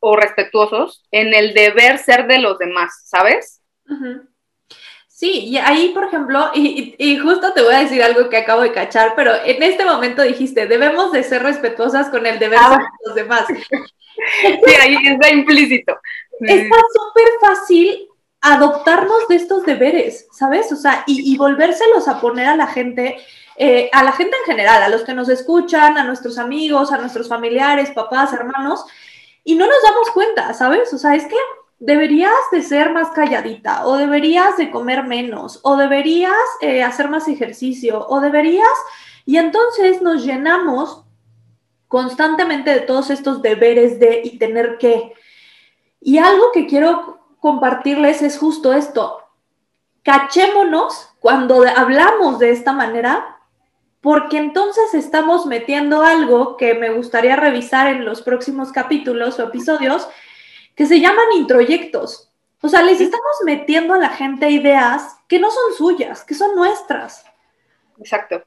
o 0.00 0.16
respetuosos 0.16 1.04
en 1.10 1.34
el 1.34 1.54
deber 1.54 1.98
ser 1.98 2.26
de 2.26 2.38
los 2.38 2.58
demás, 2.58 3.02
¿sabes? 3.04 3.60
Sí, 5.20 5.48
y 5.48 5.58
ahí, 5.58 5.90
por 5.90 6.04
ejemplo, 6.04 6.50
y, 6.54 7.18
justo 7.18 7.52
te 7.52 7.60
voy 7.60 7.74
a 7.74 7.80
decir 7.80 8.02
algo 8.02 8.30
que 8.30 8.38
acabo 8.38 8.62
de 8.62 8.72
cachar, 8.72 9.12
pero 9.14 9.34
en 9.44 9.62
este 9.62 9.84
momento 9.84 10.22
dijiste, 10.22 10.66
debemos 10.66 11.12
de 11.12 11.22
ser 11.22 11.42
respetuosas 11.42 12.08
con 12.08 12.24
el 12.24 12.38
deber 12.38 12.58
ser 12.58 12.78
de 12.78 12.84
los 13.04 13.14
demás. 13.14 13.44
sí, 13.46 14.74
ahí 14.80 14.96
está 15.04 15.28
implícito. 15.28 16.00
Está 16.40 16.76
súper 16.94 17.28
fácil 17.38 18.08
adoptarnos 18.40 19.28
de 19.28 19.36
estos 19.36 19.66
deberes, 19.66 20.26
¿sabes? 20.32 20.72
O 20.72 20.76
sea, 20.76 21.04
y, 21.06 21.36
volvérselos 21.36 22.08
a 22.08 22.18
poner 22.18 22.46
a 22.46 22.56
la 22.56 22.68
gente, 22.68 23.18
eh, 23.58 23.90
a 23.92 24.02
la 24.02 24.12
gente 24.12 24.34
en 24.38 24.50
general, 24.50 24.82
a 24.82 24.88
los 24.88 25.02
que 25.02 25.12
nos 25.12 25.28
escuchan, 25.28 25.98
a 25.98 26.04
nuestros 26.04 26.38
amigos, 26.38 26.92
a 26.92 26.96
nuestros 26.96 27.28
familiares, 27.28 27.90
papás, 27.90 28.32
hermanos, 28.32 28.86
y 29.44 29.54
no 29.54 29.66
nos 29.66 29.82
damos 29.82 30.10
cuenta, 30.14 30.54
¿sabes? 30.54 30.90
O 30.94 30.96
sea, 30.96 31.14
es 31.14 31.26
que 31.26 31.36
deberías 31.80 32.32
de 32.52 32.62
ser 32.62 32.92
más 32.92 33.10
calladita, 33.10 33.86
o 33.86 33.96
deberías 33.96 34.56
de 34.56 34.70
comer 34.70 35.04
menos, 35.04 35.58
o 35.62 35.76
deberías 35.76 36.32
eh, 36.60 36.84
hacer 36.84 37.08
más 37.08 37.26
ejercicio, 37.26 38.06
o 38.08 38.20
deberías, 38.20 38.68
y 39.24 39.38
entonces 39.38 40.02
nos 40.02 40.24
llenamos 40.24 41.04
constantemente 41.88 42.70
de 42.70 42.80
todos 42.80 43.10
estos 43.10 43.42
deberes 43.42 43.98
de 43.98 44.20
y 44.22 44.38
tener 44.38 44.78
que. 44.78 45.12
Y 46.00 46.18
algo 46.18 46.52
que 46.52 46.66
quiero 46.66 47.18
compartirles 47.40 48.22
es 48.22 48.38
justo 48.38 48.72
esto. 48.72 49.18
Cachémonos 50.02 51.08
cuando 51.18 51.64
hablamos 51.76 52.38
de 52.38 52.50
esta 52.50 52.72
manera 52.72 53.38
porque 54.00 54.38
entonces 54.38 54.94
estamos 54.94 55.46
metiendo 55.46 56.02
algo 56.02 56.56
que 56.56 56.74
me 56.74 56.90
gustaría 56.90 57.36
revisar 57.36 57.88
en 57.88 58.04
los 58.04 58.22
próximos 58.22 58.72
capítulos 58.72 59.38
o 59.38 59.44
episodios, 59.44 60.08
que 60.74 60.86
se 60.86 61.00
llaman 61.00 61.32
introyectos. 61.36 62.30
O 62.62 62.68
sea, 62.68 62.82
les 62.82 63.00
estamos 63.00 63.36
metiendo 63.44 63.94
a 63.94 63.98
la 63.98 64.10
gente 64.10 64.50
ideas 64.50 65.16
que 65.28 65.38
no 65.38 65.50
son 65.50 65.74
suyas, 65.76 66.24
que 66.24 66.34
son 66.34 66.54
nuestras. 66.54 67.24
Exacto. 67.98 68.42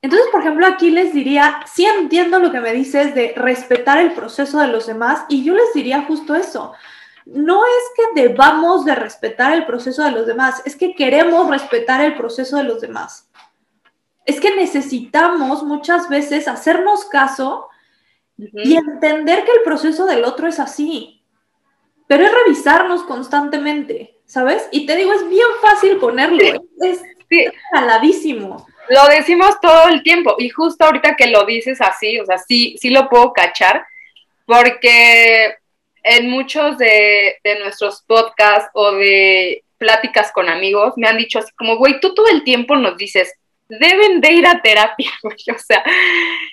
Entonces, 0.00 0.28
por 0.30 0.40
ejemplo, 0.40 0.66
aquí 0.66 0.90
les 0.90 1.12
diría, 1.12 1.60
sí 1.66 1.84
entiendo 1.84 2.38
lo 2.38 2.52
que 2.52 2.60
me 2.60 2.72
dices 2.72 3.14
de 3.14 3.32
respetar 3.36 3.98
el 3.98 4.12
proceso 4.12 4.60
de 4.60 4.68
los 4.68 4.86
demás 4.86 5.24
y 5.28 5.42
yo 5.42 5.54
les 5.54 5.72
diría 5.74 6.02
justo 6.02 6.34
eso. 6.34 6.72
No 7.26 7.62
es 7.64 7.82
que 7.96 8.22
debamos 8.22 8.84
de 8.84 8.94
respetar 8.94 9.52
el 9.52 9.66
proceso 9.66 10.02
de 10.02 10.12
los 10.12 10.26
demás, 10.26 10.62
es 10.64 10.76
que 10.76 10.94
queremos 10.94 11.50
respetar 11.50 12.00
el 12.00 12.16
proceso 12.16 12.56
de 12.56 12.64
los 12.64 12.80
demás. 12.80 13.28
Es 14.24 14.40
que 14.40 14.54
necesitamos 14.54 15.62
muchas 15.62 16.08
veces 16.08 16.48
hacernos 16.48 17.04
caso 17.06 17.68
y 18.36 18.76
entender 18.76 19.44
que 19.44 19.52
el 19.52 19.62
proceso 19.64 20.06
del 20.06 20.24
otro 20.24 20.46
es 20.46 20.60
así. 20.60 21.17
Pero 22.08 22.24
es 22.24 22.32
revisarnos 22.32 23.04
constantemente, 23.04 24.16
¿sabes? 24.26 24.68
Y 24.72 24.86
te 24.86 24.96
digo, 24.96 25.12
es 25.12 25.28
bien 25.28 25.46
fácil 25.62 25.98
ponerlo, 25.98 26.42
es, 26.42 26.60
es 26.80 27.02
lo 28.88 29.06
decimos 29.08 29.60
todo 29.60 29.88
el 29.88 30.02
tiempo 30.02 30.34
y 30.38 30.48
justo 30.48 30.84
ahorita 30.84 31.14
que 31.14 31.26
lo 31.26 31.44
dices 31.44 31.80
así, 31.80 32.18
o 32.18 32.24
sea, 32.24 32.38
sí, 32.38 32.76
sí 32.80 32.90
lo 32.90 33.08
puedo 33.08 33.32
cachar, 33.32 33.86
porque 34.46 35.56
en 36.02 36.30
muchos 36.30 36.78
de, 36.78 37.36
nuestros 37.60 38.02
podcasts 38.06 38.70
o 38.72 38.92
de 38.92 39.62
pláticas 39.76 40.32
con 40.32 40.48
amigos 40.48 40.94
me 40.96 41.06
han 41.06 41.18
dicho 41.18 41.38
así 41.38 41.52
como, 41.56 41.76
güey, 41.76 42.00
tú 42.00 42.14
todo 42.14 42.28
el 42.28 42.44
tiempo 42.44 42.76
nos 42.76 42.96
dices, 42.96 43.32
deben 43.68 44.20
de 44.20 44.32
ir 44.32 44.46
a 44.46 44.60
terapia, 44.62 45.10
güey, 45.22 45.36
o 45.54 45.58
sea, 45.58 45.82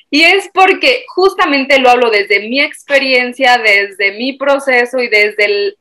y 0.10 0.24
es 0.24 0.50
porque 0.54 1.06
justamente 1.08 1.80
lo 1.80 1.90
hablo 1.90 2.10
desde 2.10 2.48
mi 2.48 2.62
experiencia, 2.62 3.58
desde 3.58 4.14
mi 4.14 4.38
proceso 4.38 5.00
y 5.00 5.10
desde 5.10 5.76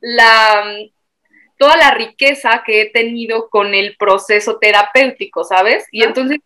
la 0.00 0.64
toda 1.60 1.76
la 1.76 1.90
riqueza 1.90 2.62
que 2.64 2.80
he 2.80 2.90
tenido 2.90 3.50
con 3.50 3.74
el 3.74 3.94
proceso 3.98 4.58
terapéutico, 4.58 5.44
¿sabes? 5.44 5.86
Y 5.92 6.02
entonces, 6.02 6.38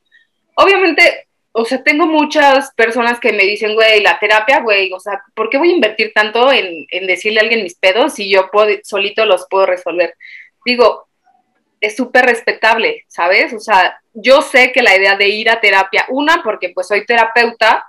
obviamente, 0.57 1.29
o 1.53 1.65
sea, 1.65 1.85
tengo 1.85 2.07
muchas 2.07 2.73
personas 2.75 3.21
que 3.21 3.33
me 3.33 3.45
dicen, 3.45 3.75
güey, 3.75 4.03
la 4.03 4.19
terapia, 4.19 4.59
güey, 4.59 4.93
o 4.93 4.99
sea, 4.99 5.23
¿por 5.37 5.51
qué 5.51 5.59
voy 5.59 5.71
a 5.71 5.75
invertir 5.75 6.13
tanto 6.13 6.51
en, 6.51 6.89
decirle 7.07 7.39
a 7.39 7.43
alguien 7.45 7.63
mis 7.63 7.77
pedos 7.77 8.15
si 8.15 8.29
yo 8.29 8.51
puedo, 8.51 8.77
solito 8.83 9.25
los 9.25 9.47
puedo 9.49 9.67
resolver? 9.67 10.17
Digo, 10.67 11.07
es 11.81 11.95
súper 11.95 12.27
respetable, 12.27 13.05
¿sabes? 13.07 13.53
O 13.53 13.61
sea, 13.61 14.01
yo 14.15 14.41
sé 14.43 14.73
que 14.73 14.83
la 14.83 14.97
idea 14.97 15.17
de 15.17 15.29
ir 15.29 15.51
a 15.51 15.61
terapia, 15.61 16.07
una, 16.09 16.43
porque 16.43 16.71
pues 16.71 16.89
soy 16.89 17.05
terapeuta, 17.05 17.85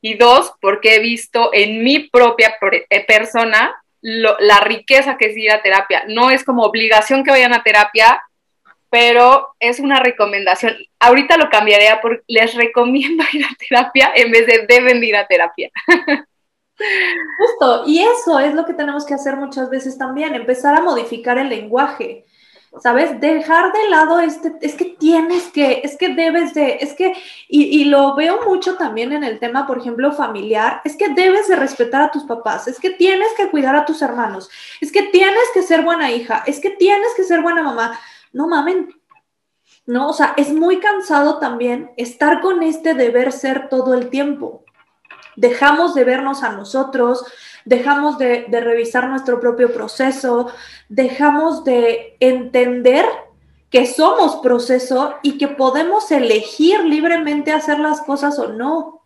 y 0.00 0.16
dos, 0.16 0.52
porque 0.60 0.96
he 0.96 1.00
visto 1.00 1.50
en 1.52 1.82
mi 1.82 2.08
propia 2.08 2.56
eh, 2.88 3.04
persona 3.06 3.74
la 4.00 4.60
riqueza 4.60 5.16
que 5.16 5.26
es 5.26 5.36
ir 5.36 5.50
a 5.50 5.62
terapia. 5.62 6.04
No 6.06 6.30
es 6.30 6.44
como 6.44 6.62
obligación 6.62 7.24
que 7.24 7.32
vayan 7.32 7.52
a 7.52 7.64
terapia, 7.64 8.22
pero 8.90 9.48
es 9.58 9.80
una 9.80 10.00
recomendación. 10.00 10.76
Ahorita 11.00 11.36
lo 11.36 11.50
cambiaría 11.50 12.00
por 12.00 12.22
les 12.28 12.54
recomiendo 12.54 13.24
ir 13.32 13.44
a 13.44 13.56
terapia 13.58 14.12
en 14.14 14.30
vez 14.30 14.46
de 14.46 14.66
deben 14.68 15.02
ir 15.02 15.16
a 15.16 15.26
terapia. 15.26 15.70
Justo, 17.38 17.82
y 17.86 18.04
eso 18.04 18.38
es 18.38 18.54
lo 18.54 18.64
que 18.64 18.74
tenemos 18.74 19.04
que 19.04 19.14
hacer 19.14 19.36
muchas 19.36 19.68
veces 19.68 19.98
también, 19.98 20.36
empezar 20.36 20.76
a 20.76 20.80
modificar 20.80 21.36
el 21.38 21.48
lenguaje. 21.48 22.24
¿Sabes? 22.82 23.20
Dejar 23.20 23.72
de 23.72 23.88
lado 23.88 24.20
este, 24.20 24.52
es 24.60 24.74
que 24.74 24.84
tienes 24.84 25.44
que, 25.48 25.80
es 25.82 25.96
que 25.96 26.14
debes 26.14 26.54
de, 26.54 26.78
es 26.80 26.94
que, 26.94 27.14
y, 27.48 27.84
lo 27.84 28.14
veo 28.14 28.44
mucho 28.44 28.76
también 28.76 29.12
en 29.12 29.24
el 29.24 29.38
tema, 29.38 29.66
por 29.66 29.78
ejemplo, 29.78 30.12
familiar, 30.12 30.80
es 30.84 30.96
que 30.96 31.08
debes 31.08 31.48
de 31.48 31.56
respetar 31.56 32.02
a 32.02 32.10
tus 32.10 32.24
papás, 32.24 32.68
es 32.68 32.78
que 32.78 32.90
tienes 32.90 33.28
que 33.36 33.48
cuidar 33.50 33.74
a 33.76 33.84
tus 33.84 34.02
hermanos, 34.02 34.50
es 34.80 34.92
que 34.92 35.02
tienes 35.02 35.44
que 35.54 35.62
ser 35.62 35.82
buena 35.82 36.10
hija, 36.10 36.42
es 36.46 36.60
que 36.60 36.70
tienes 36.70 37.08
que 37.16 37.24
ser 37.24 37.42
buena 37.42 37.62
mamá. 37.62 37.98
No 38.32 38.46
mamen, 38.46 38.94
¿no? 39.86 40.08
O 40.08 40.12
sea, 40.12 40.34
es 40.36 40.52
muy 40.52 40.80
cansado 40.80 41.38
también 41.38 41.90
estar 41.96 42.40
con 42.40 42.62
este 42.62 42.94
deber 42.94 43.32
ser 43.32 43.68
todo 43.68 43.94
el 43.94 44.10
tiempo. 44.10 44.64
Dejamos 45.36 45.94
de 45.94 46.04
vernos 46.04 46.42
a 46.42 46.50
nosotros, 46.50 47.24
dejamos 47.68 48.16
de, 48.16 48.46
revisar 48.50 49.08
nuestro 49.08 49.40
propio 49.40 49.72
proceso, 49.72 50.50
dejamos 50.88 51.64
de 51.64 52.16
entender 52.18 53.04
que 53.70 53.84
somos 53.86 54.36
proceso 54.36 55.16
y 55.22 55.36
que 55.36 55.48
podemos 55.48 56.10
elegir 56.10 56.82
libremente 56.84 57.52
hacer 57.52 57.78
las 57.78 58.00
cosas 58.00 58.38
o 58.38 58.48
no. 58.48 59.02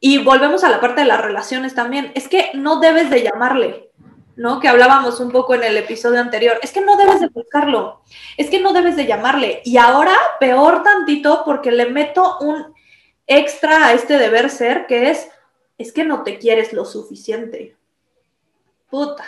Y 0.00 0.18
volvemos 0.18 0.64
a 0.64 0.70
la 0.70 0.80
parte 0.80 1.02
de 1.02 1.06
las 1.06 1.20
relaciones 1.20 1.76
también. 1.76 2.10
Es 2.16 2.26
que 2.26 2.50
no 2.54 2.80
debes 2.80 3.08
de 3.08 3.22
llamarle, 3.22 3.92
¿no? 4.34 4.58
Que 4.58 4.66
hablábamos 4.66 5.20
un 5.20 5.30
poco 5.30 5.54
en 5.54 5.62
el 5.62 5.76
episodio 5.76 6.20
anterior. 6.20 6.58
Es 6.62 6.72
que 6.72 6.80
no 6.80 6.96
debes 6.96 7.20
de 7.20 7.28
buscarlo. 7.28 8.02
Es 8.36 8.50
que 8.50 8.60
no 8.60 8.72
debes 8.72 8.96
de 8.96 9.06
llamarle. 9.06 9.62
Y 9.64 9.76
ahora 9.76 10.16
peor 10.40 10.82
tantito 10.82 11.42
porque 11.44 11.70
le 11.70 11.86
meto 11.86 12.38
un 12.40 12.74
extra 13.28 13.86
a 13.86 13.92
este 13.92 14.18
deber 14.18 14.50
ser 14.50 14.88
que 14.88 15.10
es 15.10 15.28
es 15.78 15.92
que 15.92 16.04
no 16.04 16.22
te 16.22 16.38
quieres 16.38 16.72
lo 16.72 16.84
suficiente. 16.84 17.76
Puta. 18.90 19.24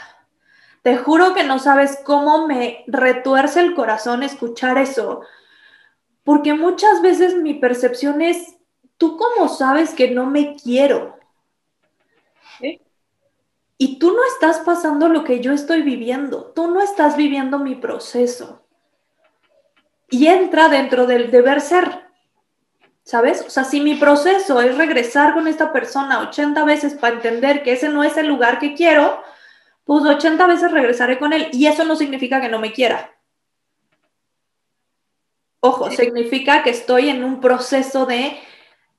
Te 0.82 0.98
juro 0.98 1.34
que 1.34 1.44
no 1.44 1.58
sabes 1.58 1.98
cómo 2.04 2.46
me 2.46 2.84
retuerce 2.86 3.60
el 3.60 3.74
corazón 3.74 4.22
escuchar 4.22 4.76
eso. 4.76 5.22
Porque 6.22 6.54
muchas 6.54 7.00
veces 7.00 7.36
mi 7.36 7.54
percepción 7.54 8.20
es, 8.20 8.56
¿tú 8.98 9.16
cómo 9.16 9.48
sabes 9.48 9.94
que 9.94 10.10
no 10.10 10.26
me 10.26 10.56
quiero? 10.56 11.18
Y 13.76 13.98
tú 13.98 14.12
no 14.12 14.24
estás 14.32 14.60
pasando 14.64 15.08
lo 15.08 15.24
que 15.24 15.40
yo 15.40 15.52
estoy 15.52 15.82
viviendo, 15.82 16.52
tú 16.54 16.70
no 16.70 16.80
estás 16.80 17.16
viviendo 17.16 17.58
mi 17.58 17.74
proceso. 17.74 18.62
Y 20.10 20.28
entra 20.28 20.68
dentro 20.68 21.06
del 21.06 21.30
deber 21.30 21.60
ser. 21.60 22.03
¿Sabes? 23.04 23.44
O 23.46 23.50
sea, 23.50 23.64
si 23.64 23.80
mi 23.80 23.96
proceso 23.96 24.62
es 24.62 24.78
regresar 24.78 25.34
con 25.34 25.46
esta 25.46 25.72
persona 25.72 26.20
80 26.20 26.64
veces 26.64 26.94
para 26.94 27.16
entender 27.16 27.62
que 27.62 27.72
ese 27.72 27.90
no 27.90 28.02
es 28.02 28.16
el 28.16 28.26
lugar 28.26 28.58
que 28.58 28.74
quiero, 28.74 29.22
pues 29.84 30.04
80 30.04 30.46
veces 30.46 30.72
regresaré 30.72 31.18
con 31.18 31.34
él. 31.34 31.48
Y 31.52 31.66
eso 31.66 31.84
no 31.84 31.96
significa 31.96 32.40
que 32.40 32.48
no 32.48 32.58
me 32.58 32.72
quiera. 32.72 33.14
Ojo, 35.60 35.90
significa 35.90 36.62
que 36.62 36.70
estoy 36.70 37.10
en 37.10 37.24
un 37.24 37.40
proceso 37.40 38.06
de, 38.06 38.38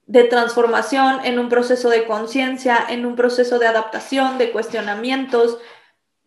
de 0.05 0.23
transformación, 0.25 1.25
en 1.25 1.39
un 1.39 1.49
proceso 1.49 1.89
de 1.89 2.05
conciencia, 2.05 2.85
en 2.87 3.07
un 3.07 3.15
proceso 3.15 3.57
de 3.57 3.67
adaptación, 3.67 4.37
de 4.37 4.51
cuestionamientos, 4.51 5.57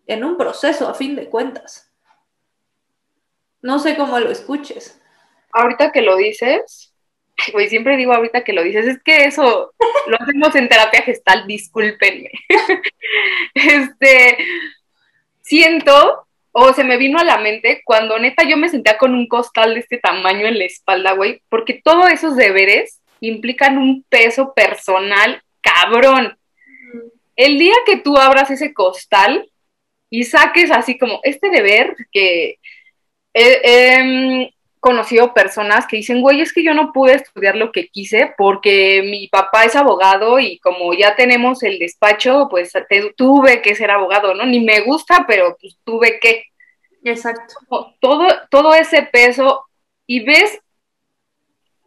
en 0.06 0.24
un 0.24 0.36
proceso 0.36 0.88
a 0.88 0.94
fin 0.94 1.14
de 1.14 1.28
cuentas. 1.28 1.92
No 3.62 3.78
sé 3.78 3.96
cómo 3.96 4.18
lo 4.18 4.30
escuches. 4.30 5.00
Ahorita 5.52 5.90
que 5.90 6.02
lo 6.02 6.16
dices, 6.16 6.94
güey, 7.52 7.68
siempre 7.68 7.96
digo 7.96 8.12
ahorita 8.12 8.44
que 8.44 8.52
lo 8.52 8.62
dices, 8.62 8.86
es 8.86 9.02
que 9.02 9.24
eso 9.24 9.72
lo 10.06 10.16
hacemos 10.20 10.54
en 10.54 10.68
terapia 10.68 11.02
gestal, 11.02 11.46
discúlpenme. 11.46 12.30
este, 13.54 14.38
siento, 15.42 16.26
o 16.52 16.72
se 16.72 16.84
me 16.84 16.96
vino 16.96 17.18
a 17.18 17.24
la 17.24 17.38
mente, 17.38 17.82
cuando 17.84 18.18
neta 18.18 18.44
yo 18.44 18.56
me 18.56 18.68
sentía 18.68 18.98
con 18.98 19.14
un 19.14 19.28
costal 19.28 19.74
de 19.74 19.80
este 19.80 19.98
tamaño 19.98 20.46
en 20.46 20.58
la 20.58 20.64
espalda, 20.64 21.12
güey, 21.12 21.42
porque 21.48 21.80
todos 21.82 22.10
esos 22.10 22.36
deberes 22.36 23.00
implican 23.20 23.78
un 23.78 24.04
peso 24.08 24.52
personal 24.54 25.42
cabrón. 25.60 26.36
El 27.36 27.58
día 27.58 27.74
que 27.86 27.96
tú 27.96 28.16
abras 28.16 28.50
ese 28.50 28.72
costal 28.74 29.48
y 30.10 30.24
saques 30.24 30.70
así 30.70 30.98
como 30.98 31.20
este 31.22 31.50
deber 31.50 31.94
que... 32.10 32.58
Eh, 33.34 33.60
em, 33.62 34.50
conocido 34.80 35.34
personas 35.34 35.86
que 35.86 35.96
dicen, 35.96 36.20
güey, 36.20 36.40
es 36.40 36.52
que 36.52 36.62
yo 36.62 36.74
no 36.74 36.92
pude 36.92 37.14
estudiar 37.14 37.56
lo 37.56 37.72
que 37.72 37.88
quise 37.88 38.34
porque 38.36 39.02
mi 39.04 39.28
papá 39.28 39.64
es 39.64 39.76
abogado 39.76 40.38
y 40.38 40.58
como 40.58 40.94
ya 40.94 41.16
tenemos 41.16 41.62
el 41.62 41.78
despacho, 41.78 42.48
pues 42.50 42.72
tuve 43.16 43.62
que 43.62 43.74
ser 43.74 43.90
abogado, 43.90 44.34
¿no? 44.34 44.46
Ni 44.46 44.60
me 44.60 44.80
gusta, 44.80 45.24
pero 45.26 45.56
pues 45.60 45.76
tuve 45.84 46.18
que. 46.20 46.44
Exacto. 47.04 47.54
Todo, 48.00 48.26
todo 48.50 48.74
ese 48.74 49.02
peso 49.02 49.64
y 50.06 50.24
ves 50.24 50.60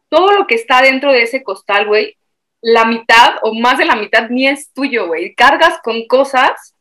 todo 0.10 0.32
lo 0.34 0.48
que 0.48 0.56
está 0.56 0.82
dentro 0.82 1.12
de 1.12 1.24
ese 1.24 1.44
costal, 1.44 1.88
güey, 1.88 2.18
la 2.62 2.86
mitad 2.86 3.36
o 3.42 3.54
más 3.54 3.78
de 3.78 3.86
la 3.86 3.96
mitad 3.96 4.30
ni 4.30 4.48
es 4.48 4.72
tuyo, 4.74 5.08
güey. 5.08 5.34
Cargas 5.34 5.80
con 5.84 6.06
cosas 6.06 6.76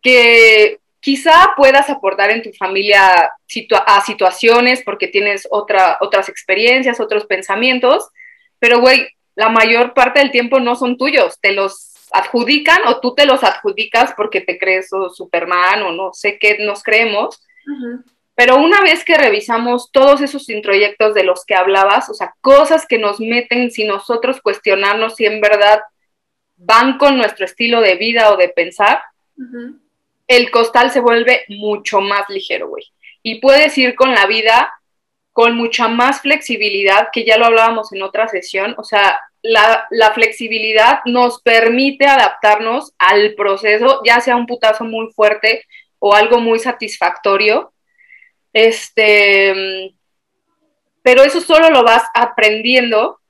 que 0.00 0.80
quizá 1.02 1.52
puedas 1.56 1.90
aportar 1.90 2.30
en 2.30 2.42
tu 2.42 2.52
familia 2.52 3.32
a 3.86 4.00
situaciones 4.02 4.82
porque 4.84 5.08
tienes 5.08 5.48
otra, 5.50 5.98
otras 6.00 6.28
experiencias, 6.28 7.00
otros 7.00 7.26
pensamientos, 7.26 8.08
pero 8.60 8.80
güey, 8.80 9.08
la 9.34 9.48
mayor 9.48 9.94
parte 9.94 10.20
del 10.20 10.30
tiempo 10.30 10.60
no 10.60 10.76
son 10.76 10.96
tuyos, 10.96 11.40
te 11.40 11.52
los 11.52 12.08
adjudican 12.12 12.86
o 12.86 13.00
tú 13.00 13.14
te 13.14 13.26
los 13.26 13.42
adjudicas 13.42 14.14
porque 14.16 14.40
te 14.42 14.58
crees 14.58 14.92
o 14.92 15.10
Superman 15.10 15.82
o 15.82 15.92
no 15.92 16.12
sé 16.12 16.38
qué 16.38 16.58
nos 16.58 16.84
creemos. 16.84 17.42
Pero 18.36 18.58
una 18.58 18.80
vez 18.80 19.04
que 19.04 19.16
revisamos 19.16 19.90
todos 19.90 20.20
esos 20.20 20.48
introyectos 20.50 21.14
de 21.14 21.24
los 21.24 21.44
que 21.44 21.56
hablabas, 21.56 22.10
o 22.10 22.14
sea, 22.14 22.34
cosas 22.40 22.86
que 22.86 22.98
nos 22.98 23.18
meten 23.18 23.72
sin 23.72 23.88
nosotros 23.88 24.40
cuestionarnos 24.40 25.16
si 25.16 25.26
en 25.26 25.40
verdad 25.40 25.80
van 26.56 26.96
con 26.96 27.16
nuestro 27.16 27.44
estilo 27.44 27.80
de 27.80 27.96
vida 27.96 28.32
o 28.32 28.36
de 28.36 28.48
pensar, 28.50 29.02
el 30.36 30.50
costal 30.50 30.90
se 30.90 31.00
vuelve 31.00 31.44
mucho 31.48 32.00
más 32.00 32.28
ligero, 32.28 32.68
güey. 32.68 32.84
Y 33.22 33.40
puedes 33.40 33.76
ir 33.78 33.94
con 33.94 34.14
la 34.14 34.26
vida 34.26 34.72
con 35.32 35.56
mucha 35.56 35.88
más 35.88 36.20
flexibilidad, 36.20 37.08
que 37.12 37.24
ya 37.24 37.38
lo 37.38 37.46
hablábamos 37.46 37.92
en 37.92 38.02
otra 38.02 38.28
sesión, 38.28 38.74
o 38.76 38.84
sea, 38.84 39.18
la, 39.40 39.86
la, 39.90 40.12
flexibilidad 40.12 41.00
nos 41.06 41.40
permite 41.42 42.06
adaptarnos 42.06 42.92
al 42.98 43.34
proceso, 43.34 44.02
ya 44.04 44.20
sea 44.20 44.36
un 44.36 44.46
putazo 44.46 44.84
muy 44.84 45.10
fuerte 45.12 45.64
o 45.98 46.14
algo 46.14 46.38
muy 46.38 46.58
satisfactorio. 46.58 47.72
Este, 48.52 49.94
pero 51.02 51.24
eso 51.24 51.40
solo 51.40 51.70
lo 51.70 51.82
vas 51.82 52.04
aprendiendo 52.14 53.20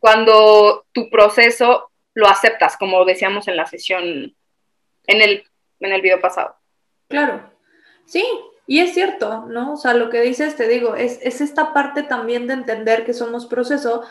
cuando 0.00 0.86
tu 0.92 1.10
proceso 1.10 1.90
lo 2.14 2.26
aceptas, 2.26 2.76
como 2.76 3.04
decíamos 3.04 3.46
en 3.46 3.56
la 3.56 3.66
sesión, 3.66 4.34
en 5.06 5.20
el, 5.20 5.44
en 5.80 5.92
el 5.92 6.02
video 6.02 6.20
pasado. 6.20 6.56
Claro, 7.08 7.50
sí, 8.04 8.24
y 8.66 8.80
es 8.80 8.94
cierto, 8.94 9.46
¿no? 9.48 9.74
O 9.74 9.76
sea, 9.76 9.94
lo 9.94 10.10
que 10.10 10.20
dices, 10.20 10.56
te 10.56 10.66
digo, 10.68 10.96
es, 10.96 11.18
es 11.22 11.40
esta 11.40 11.72
parte 11.72 12.02
también 12.02 12.46
de 12.46 12.54
entender 12.54 13.04
que 13.04 13.14
somos 13.14 13.46
proceso, 13.46 14.02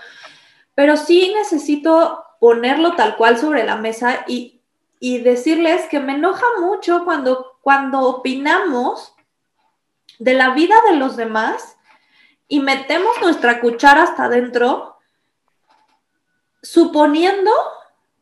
pero 0.75 0.95
sí 0.97 1.33
necesito 1.35 2.23
ponerlo 2.39 2.95
tal 2.95 3.17
cual 3.17 3.37
sobre 3.37 3.63
la 3.63 3.75
mesa 3.75 4.23
y, 4.27 4.61
y 4.99 5.19
decirles 5.19 5.87
que 5.89 5.99
me 5.99 6.13
enoja 6.13 6.45
mucho 6.59 7.03
cuando, 7.03 7.57
cuando 7.61 8.01
opinamos 8.01 9.13
de 10.19 10.33
la 10.33 10.51
vida 10.51 10.75
de 10.89 10.95
los 10.95 11.17
demás 11.17 11.77
y 12.47 12.59
metemos 12.59 13.19
nuestra 13.21 13.59
cuchara 13.59 14.03
hasta 14.03 14.25
adentro, 14.25 14.97
suponiendo 16.61 17.51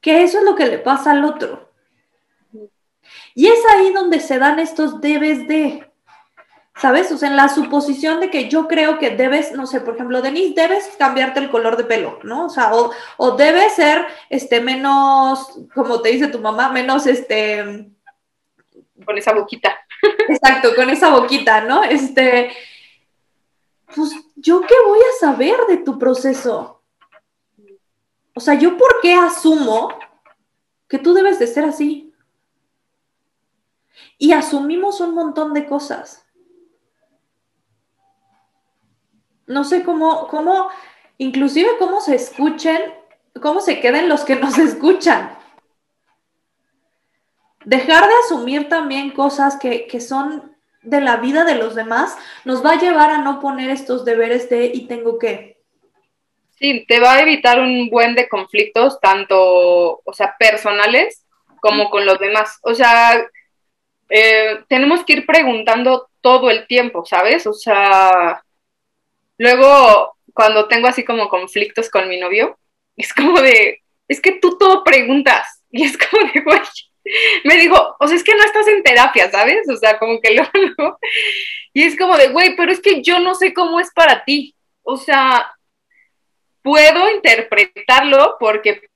que 0.01 0.23
eso 0.23 0.39
es 0.39 0.43
lo 0.43 0.55
que 0.55 0.65
le 0.65 0.79
pasa 0.79 1.11
al 1.11 1.25
otro. 1.25 1.62
Y 3.35 3.47
es 3.47 3.59
ahí 3.73 3.91
donde 3.91 4.19
se 4.19 4.37
dan 4.37 4.59
estos 4.59 5.01
debes 5.01 5.47
de, 5.47 5.91
¿sabes? 6.75 7.11
O 7.11 7.17
sea, 7.17 7.29
en 7.29 7.35
la 7.35 7.49
suposición 7.49 8.19
de 8.19 8.29
que 8.29 8.49
yo 8.49 8.67
creo 8.67 8.99
que 8.99 9.11
debes, 9.11 9.53
no 9.53 9.65
sé, 9.65 9.81
por 9.81 9.95
ejemplo, 9.95 10.21
Denise, 10.21 10.53
debes 10.55 10.87
cambiarte 10.97 11.39
el 11.39 11.49
color 11.49 11.77
de 11.77 11.83
pelo, 11.83 12.19
¿no? 12.23 12.45
O 12.45 12.49
sea, 12.49 12.71
o, 12.73 13.31
debes 13.35 13.73
ser, 13.73 14.05
este, 14.29 14.61
menos, 14.61 15.59
como 15.73 16.01
te 16.01 16.09
dice 16.09 16.27
tu 16.27 16.39
mamá, 16.39 16.69
menos, 16.69 17.07
este... 17.07 17.89
Con 19.05 19.17
esa 19.17 19.33
boquita. 19.33 19.77
Exacto, 20.29 20.75
con 20.75 20.89
esa 20.89 21.09
boquita, 21.09 21.61
¿no? 21.61 21.83
Este, 21.83 22.53
pues, 23.95 24.11
¿yo 24.35 24.61
qué 24.61 24.75
voy 24.85 24.99
a 24.99 25.19
saber 25.19 25.57
de 25.67 25.77
tu 25.77 25.99
proceso? 25.99 26.81
O 28.35 28.39
sea, 28.39 28.53
¿yo 28.55 28.77
por 28.77 29.01
qué 29.01 29.13
asumo 29.13 29.89
que 30.87 30.99
tú 30.99 31.13
debes 31.13 31.39
de 31.39 31.47
ser 31.47 31.65
así? 31.65 32.12
Y 34.17 34.33
asumimos 34.33 35.01
un 35.01 35.15
montón 35.15 35.53
de 35.53 35.65
cosas. 35.65 36.23
no 39.47 39.63
sé 39.63 39.83
cómo, 39.83 40.27
cómo, 40.27 40.69
inclusive 41.17 41.69
cómo 41.79 42.01
se 42.01 42.15
escuchen, 42.15 42.79
cómo 43.41 43.61
se 43.61 43.79
queden 43.79 44.09
los 44.09 44.23
que 44.23 44.35
nos 44.35 44.57
escuchan. 44.59 45.37
Dejar 47.65 48.05
de 48.05 48.13
asumir 48.25 48.67
también 48.67 49.11
cosas 49.11 49.57
que, 49.57 49.87
que 49.87 50.01
son 50.01 50.53
de 50.81 50.99
la 50.99 51.15
vida 51.17 51.45
de 51.45 51.55
los 51.55 51.75
demás 51.75 52.17
nos 52.43 52.65
va 52.65 52.71
a 52.71 52.79
llevar 52.79 53.09
a 53.09 53.19
no 53.19 53.39
poner 53.39 53.69
estos 53.69 54.03
deberes 54.03 54.49
de 54.49 54.65
y 54.65 54.85
tengo 54.87 55.17
que. 55.17 55.61
Sí, 56.59 56.85
te 56.87 56.99
va 56.99 57.13
a 57.13 57.21
evitar 57.21 57.59
un 57.59 57.89
buen 57.89 58.15
de 58.15 58.27
conflictos, 58.27 58.99
tanto, 58.99 60.01
o 60.03 60.13
sea, 60.13 60.35
personales 60.37 61.25
como 61.61 61.89
con 61.89 62.05
los 62.05 62.19
demás. 62.19 62.59
O 62.63 62.73
sea, 62.73 63.25
tenemos 64.67 65.03
que 65.03 65.13
ir 65.13 65.25
preguntando 65.25 66.09
todo 66.21 66.49
el 66.49 66.67
tiempo, 66.67 67.05
¿sabes? 67.05 67.45
O 67.47 67.53
sea, 67.53 68.43
Luego, 69.37 70.15
cuando 70.33 70.67
tengo 70.67 70.87
así 70.87 71.03
como 71.03 71.29
conflictos 71.29 71.89
con 71.89 72.07
mi 72.07 72.19
novio, 72.19 72.57
es 72.95 73.13
como 73.13 73.41
de, 73.41 73.81
es 74.07 74.21
que 74.21 74.33
tú 74.33 74.57
todo 74.57 74.83
preguntas. 74.83 75.59
Y 75.75 75.83
es 75.85 75.97
como 75.97 76.31
de, 76.31 76.41
güey, 76.41 76.59
me 77.43 77.57
dijo, 77.57 77.95
o 77.99 78.07
sea, 78.07 78.15
es 78.15 78.23
que 78.23 78.35
no 78.35 78.43
estás 78.43 78.67
en 78.67 78.83
terapia, 78.83 79.31
¿sabes? 79.31 79.67
O 79.67 79.75
sea, 79.75 79.97
como 79.97 80.21
que 80.21 80.35
luego, 80.35 80.99
y 81.73 81.83
es 81.83 81.97
como 81.97 82.15
de, 82.15 82.29
güey, 82.29 82.55
pero 82.55 82.71
es 82.71 82.79
que 82.79 83.01
yo 83.01 83.19
no 83.19 83.33
sé 83.33 83.55
cómo 83.55 83.79
es 83.79 83.91
para 83.91 84.23
ti. 84.23 84.55
O 84.83 84.97
sea, 84.97 85.51
puedo 86.61 87.09
interpretarlo 87.09 88.37
porque 88.39 88.87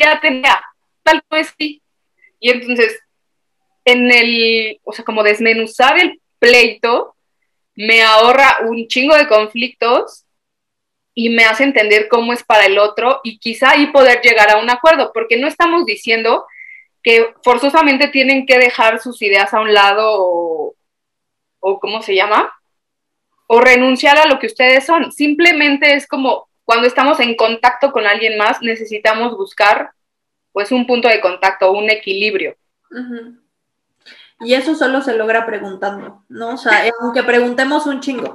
ya 0.00 0.20
tenía 0.20 0.60
tal 1.04 1.22
vez 1.30 1.54
sí. 1.56 1.80
Y 2.40 2.50
entonces, 2.50 2.98
en 3.84 4.10
el, 4.10 4.80
o 4.84 4.92
sea, 4.92 5.04
como 5.04 5.22
desmenuzar 5.22 5.98
el 5.98 6.20
pleito, 6.38 7.14
me 7.74 8.02
ahorra 8.02 8.58
un 8.66 8.86
chingo 8.86 9.16
de 9.16 9.26
conflictos 9.26 10.24
y 11.14 11.30
me 11.30 11.44
hace 11.44 11.64
entender 11.64 12.08
cómo 12.08 12.32
es 12.32 12.42
para 12.42 12.66
el 12.66 12.78
otro 12.78 13.20
y 13.22 13.38
quizá 13.38 13.70
ahí 13.70 13.88
poder 13.88 14.20
llegar 14.22 14.50
a 14.50 14.58
un 14.58 14.70
acuerdo, 14.70 15.12
porque 15.12 15.36
no 15.36 15.46
estamos 15.46 15.86
diciendo 15.86 16.46
que 17.02 17.34
forzosamente 17.42 18.08
tienen 18.08 18.46
que 18.46 18.58
dejar 18.58 19.00
sus 19.00 19.20
ideas 19.22 19.52
a 19.52 19.60
un 19.60 19.74
lado 19.74 20.06
o, 20.06 20.74
o 21.60 21.80
¿cómo 21.80 22.02
se 22.02 22.14
llama? 22.14 22.52
O 23.46 23.60
renunciar 23.60 24.16
a 24.18 24.26
lo 24.26 24.38
que 24.38 24.46
ustedes 24.46 24.86
son. 24.86 25.12
Simplemente 25.12 25.94
es 25.94 26.06
como 26.06 26.48
cuando 26.64 26.86
estamos 26.86 27.20
en 27.20 27.36
contacto 27.36 27.92
con 27.92 28.06
alguien 28.06 28.38
más, 28.38 28.62
necesitamos 28.62 29.36
buscar 29.36 29.90
pues 30.52 30.72
un 30.72 30.86
punto 30.86 31.08
de 31.08 31.20
contacto, 31.20 31.72
un 31.72 31.90
equilibrio. 31.90 32.56
Y 34.40 34.54
eso 34.54 34.74
solo 34.74 35.00
se 35.00 35.16
logra 35.16 35.46
preguntando, 35.46 36.24
¿no? 36.28 36.50
O 36.50 36.56
sea, 36.56 36.82
aunque 37.00 37.22
preguntemos 37.22 37.86
un 37.86 38.00
chingo. 38.00 38.32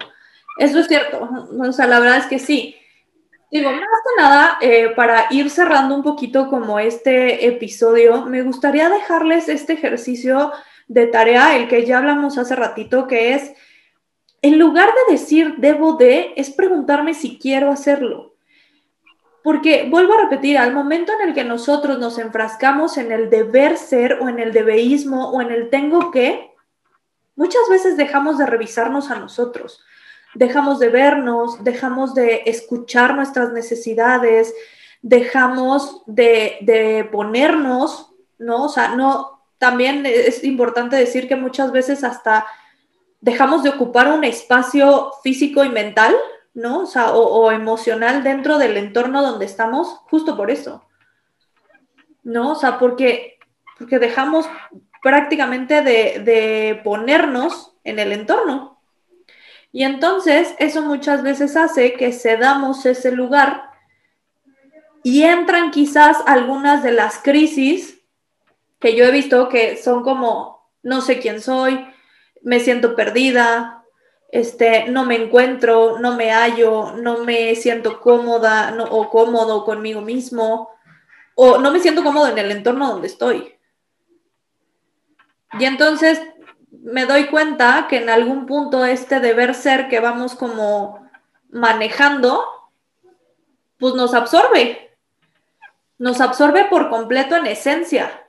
Eso 0.58 0.80
es 0.80 0.88
cierto. 0.88 1.30
O 1.60 1.72
sea, 1.72 1.88
la 1.88 2.00
verdad 2.00 2.18
es 2.18 2.26
que 2.26 2.40
sí. 2.40 2.76
Digo, 3.52 3.72
más 3.72 3.82
que 3.82 4.22
nada, 4.22 4.58
eh, 4.62 4.90
para 4.96 5.28
ir 5.32 5.50
cerrando 5.50 5.96
un 5.96 6.04
poquito 6.04 6.50
como 6.50 6.80
este 6.80 7.48
episodio, 7.48 8.26
me 8.26 8.44
gustaría 8.44 8.90
dejarles 8.90 9.50
este 9.50 9.74
ejercicio 9.74 10.52
de 10.88 11.08
tarea, 11.08 11.56
el 11.58 11.68
que 11.68 11.86
ya 11.86 11.98
hablamos 11.98 12.38
hace 12.38 12.56
ratito, 12.56 13.08
que 13.08 13.34
es, 13.34 13.54
en 14.42 14.60
lugar 14.60 14.90
de 14.90 15.14
decir 15.14 15.56
debo 15.58 15.94
de, 15.94 16.34
es 16.36 16.52
preguntarme 16.52 17.16
si 17.16 17.40
quiero 17.40 17.72
hacerlo. 17.72 18.29
Porque 19.44 19.88
vuelvo 19.90 20.14
a 20.14 20.22
repetir, 20.24 20.58
al 20.58 20.74
momento 20.74 21.14
en 21.14 21.30
el 21.30 21.34
que 21.34 21.44
nosotros 21.44 21.98
nos 21.98 22.18
enfrascamos 22.18 22.98
en 22.98 23.12
el 23.12 23.30
deber 23.30 23.78
ser 23.78 24.20
o 24.22 24.28
en 24.30 24.40
el 24.40 24.52
debeísmo 24.52 25.30
o 25.30 25.42
en 25.42 25.52
el 25.52 25.70
tengo 25.70 26.12
que, 26.12 26.52
muchas 27.36 27.62
veces 27.70 27.96
dejamos 27.96 28.38
de 28.38 28.46
revisarnos 28.46 29.12
a 29.12 29.16
nosotros, 29.16 29.82
dejamos 30.36 30.80
de 30.80 30.90
vernos, 30.90 31.64
dejamos 31.64 32.14
de 32.14 32.44
escuchar 32.46 33.16
nuestras 33.16 33.54
necesidades, 33.54 34.54
dejamos 35.02 36.04
de, 36.06 36.58
de 36.62 37.08
ponernos, 37.10 38.12
¿no? 38.38 38.66
O 38.66 38.70
sea, 38.70 38.96
no, 38.96 39.42
también 39.58 40.06
es 40.06 40.44
importante 40.44 40.96
decir 40.96 41.28
que 41.28 41.36
muchas 41.36 41.72
veces 41.72 42.04
hasta 42.04 42.46
dejamos 43.22 43.64
de 43.64 43.70
ocupar 43.70 44.12
un 44.12 44.24
espacio 44.24 45.12
físico 45.24 45.64
y 45.64 45.70
mental 45.70 46.16
¿no? 46.54 46.84
O 46.84 46.86
sea, 46.86 47.12
o, 47.14 47.52
emocional 47.52 48.24
dentro 48.24 48.58
del 48.58 48.78
entorno 48.78 49.22
donde 49.22 49.46
estamos, 49.46 50.00
justo 50.10 50.36
por 50.36 50.52
eso. 50.52 50.86
¿No? 52.24 52.52
O 52.52 52.56
sea, 52.56 52.78
porque, 52.80 53.40
porque 53.78 54.00
dejamos 54.00 54.48
prácticamente 55.02 55.82
de, 55.82 56.20
de 56.20 56.82
ponernos 56.84 57.76
en 57.84 58.00
el 58.00 58.12
entorno. 58.12 58.82
Y 59.72 59.84
entonces 59.84 60.56
eso 60.60 60.82
muchas 60.82 61.22
veces 61.24 61.56
hace 61.56 61.94
que 61.94 62.12
cedamos 62.12 62.86
ese 62.86 63.12
lugar 63.12 63.70
y 65.04 65.24
entran 65.24 65.72
quizás 65.72 66.18
algunas 66.26 66.84
de 66.84 66.92
las 66.92 67.20
crisis 67.20 68.02
que 68.80 68.96
yo 68.96 69.06
he 69.06 69.12
visto 69.12 69.50
que 69.50 69.78
son 69.78 70.04
como, 70.04 70.70
no 70.84 71.02
sé 71.02 71.20
quién 71.20 71.42
soy, 71.42 71.86
me 72.42 72.60
siento 72.60 72.96
perdida, 72.96 73.79
este, 74.32 74.88
no 74.90 75.06
me 75.06 75.16
encuentro, 75.16 76.00
no 76.00 76.16
me 76.16 76.32
hallo, 76.32 76.94
no 76.94 77.24
me 77.24 77.56
siento 77.56 78.00
cómoda 78.00 78.76
o 78.90 79.10
cómodo 79.10 79.66
conmigo 79.66 80.02
mismo, 80.02 80.70
o 81.36 81.58
no 81.58 81.72
me 81.72 81.80
siento 81.80 82.04
cómodo 82.04 82.28
en 82.28 82.38
el 82.38 82.52
entorno 82.52 82.90
donde 82.90 83.08
estoy. 83.08 83.56
Y 85.60 85.66
entonces 85.66 86.22
me 86.72 87.06
doy 87.06 87.26
cuenta 87.26 87.88
que 87.90 87.98
en 87.98 88.10
algún 88.10 88.46
punto 88.46 88.86
este 88.86 89.20
deber 89.20 89.56
ser 89.56 89.88
que 89.88 90.00
vamos 90.00 90.36
como 90.36 91.10
manejando, 91.50 92.44
pues 93.80 93.96
nos 93.96 94.14
absorbe, 94.14 94.96
nos 95.98 96.22
absorbe 96.22 96.66
por 96.66 96.90
completo 96.90 97.36
en 97.36 97.48
esencia. 97.48 98.26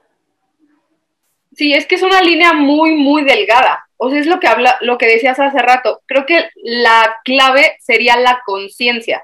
Sí, 1.54 1.74
es 1.74 1.84
que 1.84 1.96
es 1.96 2.02
una 2.02 2.22
línea 2.22 2.54
muy, 2.54 2.96
muy 2.96 3.22
delgada 3.24 3.89
o 4.02 4.08
sea, 4.08 4.18
es 4.18 4.26
lo 4.26 4.40
que 4.40 4.46
habla, 4.48 4.78
lo 4.80 4.96
que 4.96 5.06
decías 5.06 5.38
hace 5.38 5.58
rato. 5.58 6.00
Creo 6.06 6.24
que 6.24 6.48
la 6.54 7.18
clave 7.22 7.76
sería 7.80 8.16
la 8.16 8.42
conciencia. 8.46 9.22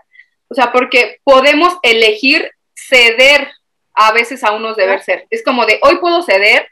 O 0.49 0.55
sea, 0.55 0.71
porque 0.71 1.19
podemos 1.25 1.79
elegir 1.83 2.51
ceder 2.75 3.49
a 3.95 4.12
veces 4.12 4.45
a 4.45 4.53
unos 4.53 4.77
deber 4.77 5.01
ser. 5.01 5.27
Es 5.31 5.43
como 5.43 5.65
de 5.65 5.79
hoy 5.83 5.97
puedo 5.97 6.21
ceder, 6.23 6.69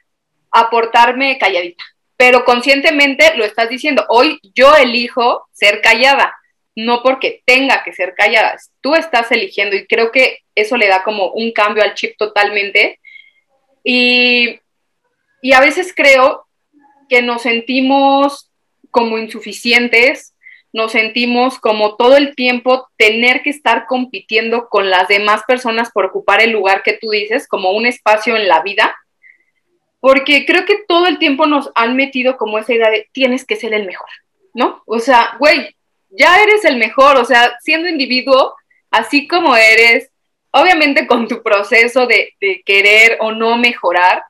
aportarme 0.50 1.38
calladita. 1.38 1.82
pero 2.18 2.44
conscientemente 2.44 3.34
lo 3.36 3.44
estás 3.44 3.70
diciendo. 3.70 4.04
Hoy 4.08 4.38
yo 4.54 4.76
elijo 4.76 5.48
ser 5.52 5.80
callada, 5.80 6.36
no 6.76 7.02
porque 7.02 7.42
tenga 7.46 7.82
que 7.84 7.94
ser 7.94 8.14
callada, 8.14 8.56
tú 8.82 8.94
estás 8.94 9.32
eligiendo 9.32 9.74
y 9.76 9.86
creo 9.86 10.12
que 10.12 10.40
eso 10.54 10.76
le 10.76 10.88
da 10.88 11.02
como 11.02 11.32
un 11.32 11.52
cambio 11.52 11.82
al 11.82 11.94
chip 11.94 12.16
totalmente. 12.18 13.00
Y, 13.82 14.60
y 15.40 15.52
a 15.54 15.60
veces 15.60 15.92
creo 15.96 16.44
que 17.08 17.22
nos 17.22 17.42
sentimos 17.42 18.50
como 18.90 19.18
insuficientes, 19.18 20.34
nos 20.72 20.92
sentimos 20.92 21.58
como 21.58 21.96
todo 21.96 22.16
el 22.16 22.34
tiempo 22.34 22.88
tener 22.96 23.42
que 23.42 23.50
estar 23.50 23.86
compitiendo 23.86 24.68
con 24.68 24.90
las 24.90 25.08
demás 25.08 25.42
personas 25.46 25.90
por 25.92 26.06
ocupar 26.06 26.42
el 26.42 26.50
lugar 26.50 26.82
que 26.82 26.98
tú 27.00 27.10
dices, 27.10 27.46
como 27.46 27.72
un 27.72 27.86
espacio 27.86 28.36
en 28.36 28.48
la 28.48 28.62
vida 28.62 28.94
porque 30.04 30.44
creo 30.44 30.66
que 30.66 30.84
todo 30.86 31.06
el 31.06 31.18
tiempo 31.18 31.46
nos 31.46 31.70
han 31.74 31.96
metido 31.96 32.36
como 32.36 32.58
esa 32.58 32.74
idea 32.74 32.90
de 32.90 33.08
tienes 33.12 33.46
que 33.46 33.56
ser 33.56 33.72
el 33.72 33.86
mejor, 33.86 34.10
¿no? 34.52 34.82
O 34.84 34.98
sea, 34.98 35.36
güey, 35.38 35.74
ya 36.10 36.42
eres 36.42 36.66
el 36.66 36.76
mejor, 36.76 37.16
o 37.16 37.24
sea, 37.24 37.56
siendo 37.62 37.88
individuo, 37.88 38.54
así 38.90 39.26
como 39.26 39.56
eres, 39.56 40.10
obviamente 40.50 41.06
con 41.06 41.26
tu 41.26 41.42
proceso 41.42 42.06
de, 42.06 42.34
de 42.38 42.62
querer 42.66 43.16
o 43.20 43.32
no 43.32 43.56
mejorar, 43.56 44.24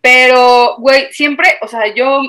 pero, 0.00 0.76
güey, 0.78 1.12
siempre, 1.12 1.58
o 1.62 1.68
sea, 1.68 1.92
yo 1.94 2.22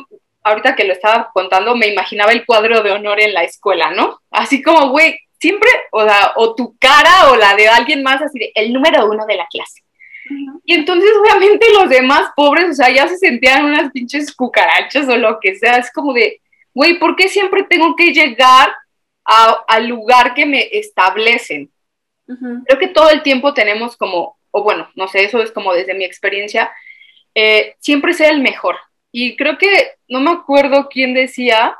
ahorita 0.43 0.75
que 0.75 0.83
lo 0.83 0.93
estaba 0.93 1.29
contando, 1.33 1.75
me 1.75 1.87
imaginaba 1.87 2.31
el 2.31 2.45
cuadro 2.45 2.81
de 2.81 2.91
honor 2.91 3.19
en 3.21 3.33
la 3.33 3.43
escuela, 3.43 3.91
¿no? 3.91 4.19
Así 4.31 4.61
como, 4.61 4.89
güey, 4.89 5.19
siempre, 5.39 5.69
o 5.91 6.03
sea, 6.03 6.33
o 6.35 6.55
tu 6.55 6.75
cara 6.77 7.31
o 7.31 7.35
la 7.35 7.55
de 7.55 7.67
alguien 7.67 8.03
más, 8.03 8.21
así 8.21 8.39
de 8.39 8.51
el 8.55 8.73
número 8.73 9.05
uno 9.05 9.25
de 9.25 9.35
la 9.35 9.47
clase. 9.47 9.83
Y 10.65 10.75
entonces, 10.75 11.09
obviamente, 11.19 11.65
los 11.73 11.89
demás 11.89 12.31
pobres, 12.35 12.69
o 12.69 12.73
sea, 12.73 12.89
ya 12.89 13.07
se 13.07 13.17
sentían 13.17 13.65
unas 13.65 13.91
pinches 13.91 14.33
cucarachas 14.33 15.07
o 15.09 15.17
lo 15.17 15.39
que 15.39 15.55
sea. 15.55 15.77
Es 15.77 15.91
como 15.91 16.13
de, 16.13 16.41
güey, 16.73 16.99
¿por 16.99 17.15
qué 17.15 17.27
siempre 17.27 17.63
tengo 17.63 17.95
que 17.95 18.13
llegar 18.13 18.73
al 19.25 19.87
lugar 19.87 20.33
que 20.33 20.45
me 20.45 20.69
establecen? 20.71 21.69
Creo 22.25 22.79
que 22.79 22.87
todo 22.87 23.09
el 23.09 23.23
tiempo 23.23 23.53
tenemos 23.53 23.97
como, 23.97 24.37
o 24.51 24.63
bueno, 24.63 24.89
no 24.95 25.07
sé, 25.07 25.23
eso 25.25 25.41
es 25.41 25.51
como 25.51 25.73
desde 25.73 25.93
mi 25.93 26.05
experiencia, 26.05 26.71
eh, 27.35 27.75
siempre 27.79 28.13
ser 28.13 28.31
el 28.31 28.41
mejor. 28.41 28.75
Y 29.11 29.35
creo 29.35 29.57
que, 29.57 29.93
no 30.07 30.21
me 30.21 30.31
acuerdo 30.31 30.87
quién 30.89 31.13
decía 31.13 31.77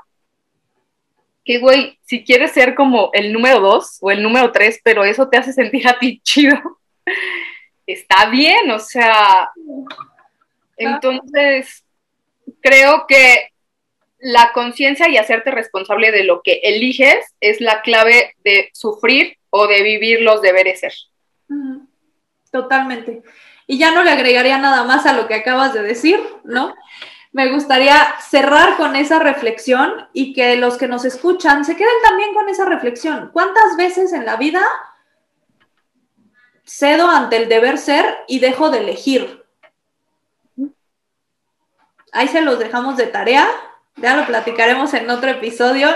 que, 1.44 1.60
güey, 1.60 1.98
si 2.04 2.24
quieres 2.24 2.52
ser 2.52 2.76
como 2.76 3.10
el 3.14 3.34
número 3.34 3.60
dos 3.60 3.98
o 4.02 4.12
el 4.12 4.22
número 4.22 4.52
tres, 4.52 4.80
pero 4.84 5.04
eso 5.04 5.30
te 5.30 5.38
hace 5.38 5.54
sentir 5.54 5.88
a 5.88 5.98
ti 5.98 6.20
chido 6.24 6.60
está 7.94 8.30
bien, 8.30 8.70
o 8.72 8.80
sea, 8.80 9.52
entonces 10.78 11.84
creo 12.62 13.06
que 13.08 13.50
la 14.20 14.52
conciencia 14.54 15.10
y 15.10 15.18
hacerte 15.18 15.52
responsable 15.52 16.12
de 16.12 16.24
lo 16.24 16.42
que 16.44 16.62
eliges 16.64 17.36
es 17.40 17.60
la 17.60 17.82
clave 17.82 18.36
de 18.44 18.70
sufrir 18.74 19.38
o 19.50 19.68
de 19.68 19.82
vivir 19.84 20.22
los 20.22 20.42
deberes 20.42 20.80
ser. 20.82 20.94
Totalmente. 22.52 23.24
Y 23.72 23.78
ya 23.78 23.92
no 23.92 24.04
le 24.04 24.12
agregaría 24.12 24.58
nada 24.58 24.84
más 24.84 25.06
a 25.06 25.14
lo 25.14 25.28
que 25.28 25.36
acabas 25.36 25.74
de 25.74 25.82
decir, 25.82 26.20
¿no? 26.44 26.76
Me 27.32 27.50
gustaría 27.52 27.96
cerrar 28.20 28.76
con 28.76 28.98
esa 28.98 29.20
reflexión 29.20 30.10
y 30.12 30.34
que 30.34 30.58
los 30.58 30.78
que 30.78 30.90
nos 30.90 31.06
escuchan 31.06 31.64
se 31.64 31.78
queden 31.78 32.02
también 32.04 32.34
con 32.34 32.50
esa 32.50 32.66
reflexión. 32.66 33.30
¿Cuántas 33.32 33.78
veces 33.78 34.12
en 34.12 34.26
la 34.26 34.36
vida 34.36 34.62
cedo 36.72 37.10
ante 37.10 37.38
el 37.38 37.50
deber 37.50 37.78
ser 37.78 38.24
y 38.28 38.40
dejo 38.40 38.70
de 38.70 38.80
elegir. 38.80 39.44
Ahí 42.14 42.28
se 42.28 42.42
los 42.42 42.60
dejamos 42.60 42.98
de 42.98 43.08
tarea, 43.08 43.48
ya 43.98 44.16
lo 44.16 44.26
platicaremos 44.26 44.94
en 44.94 45.10
otro 45.10 45.30
episodio 45.30 45.90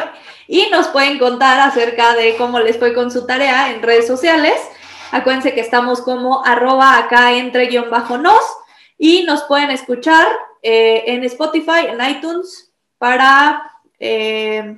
y 0.48 0.70
nos 0.70 0.88
pueden 0.90 1.18
contar 1.18 1.60
acerca 1.60 2.14
de 2.14 2.36
cómo 2.38 2.60
les 2.60 2.78
fue 2.78 2.94
con 2.94 3.12
su 3.12 3.26
tarea 3.26 3.72
en 3.72 3.82
redes 3.82 4.08
sociales. 4.08 4.56
Acuérdense 5.16 5.54
que 5.54 5.62
estamos 5.62 6.02
como 6.02 6.46
arroba 6.46 6.98
acá 6.98 7.32
entre 7.38 7.68
guion 7.68 7.90
bajo 7.90 8.18
nos 8.18 8.44
y 8.98 9.24
nos 9.24 9.44
pueden 9.44 9.72
escuchar 9.72 10.28
eh, 10.62 11.06
en 11.08 11.24
Spotify, 11.24 11.88
en 11.88 12.06
iTunes 12.06 12.74
para 12.98 13.80
eh, 13.98 14.78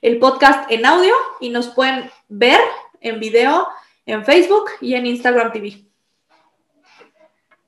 el 0.00 0.18
podcast 0.20 0.70
en 0.70 0.86
audio 0.86 1.12
y 1.40 1.48
nos 1.48 1.66
pueden 1.66 2.08
ver 2.28 2.60
en 3.00 3.18
video 3.18 3.66
en 4.06 4.24
Facebook 4.24 4.70
y 4.80 4.94
en 4.94 5.06
Instagram 5.06 5.50
TV. 5.50 5.82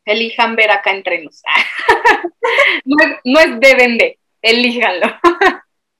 Elijan 0.05 0.55
ver 0.55 0.71
acá 0.71 0.92
entre 0.92 1.25
nos. 1.25 1.42
no, 2.85 3.05
es, 3.05 3.16
no 3.25 3.40
es 3.40 3.59
deben 3.59 3.99
de, 3.99 4.21
elíjanlo. 4.42 5.09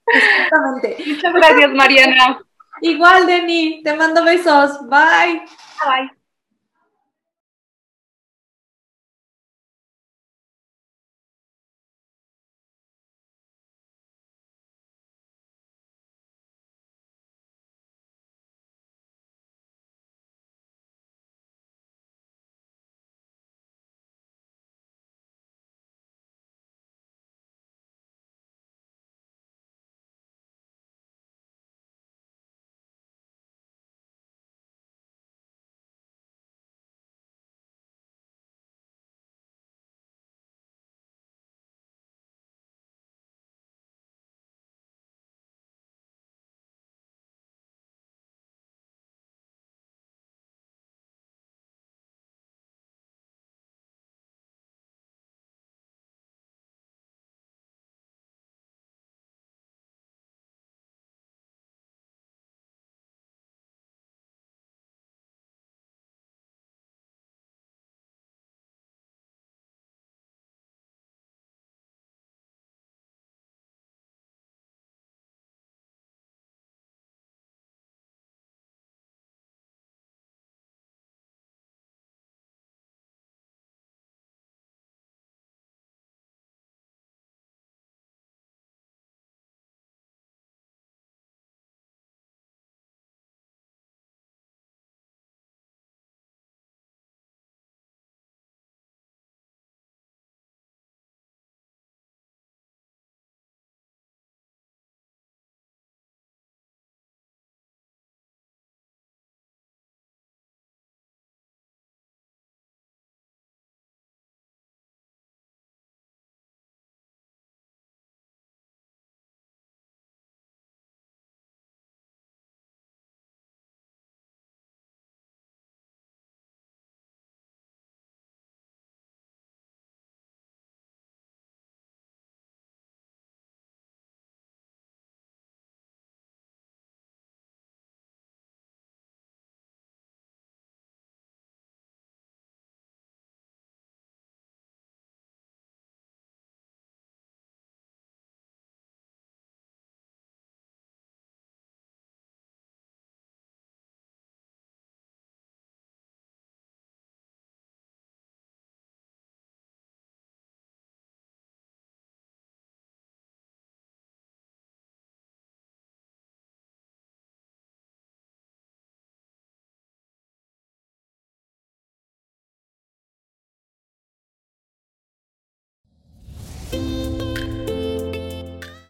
Exactamente. 0.05 1.03
Muchas 1.05 1.33
gracias, 1.33 1.69
Mariana. 1.73 2.39
Igual, 2.79 3.27
Denny, 3.27 3.81
te 3.83 3.93
mando 3.93 4.23
besos. 4.23 4.87
Bye. 4.87 5.43
Bye. 5.83 6.07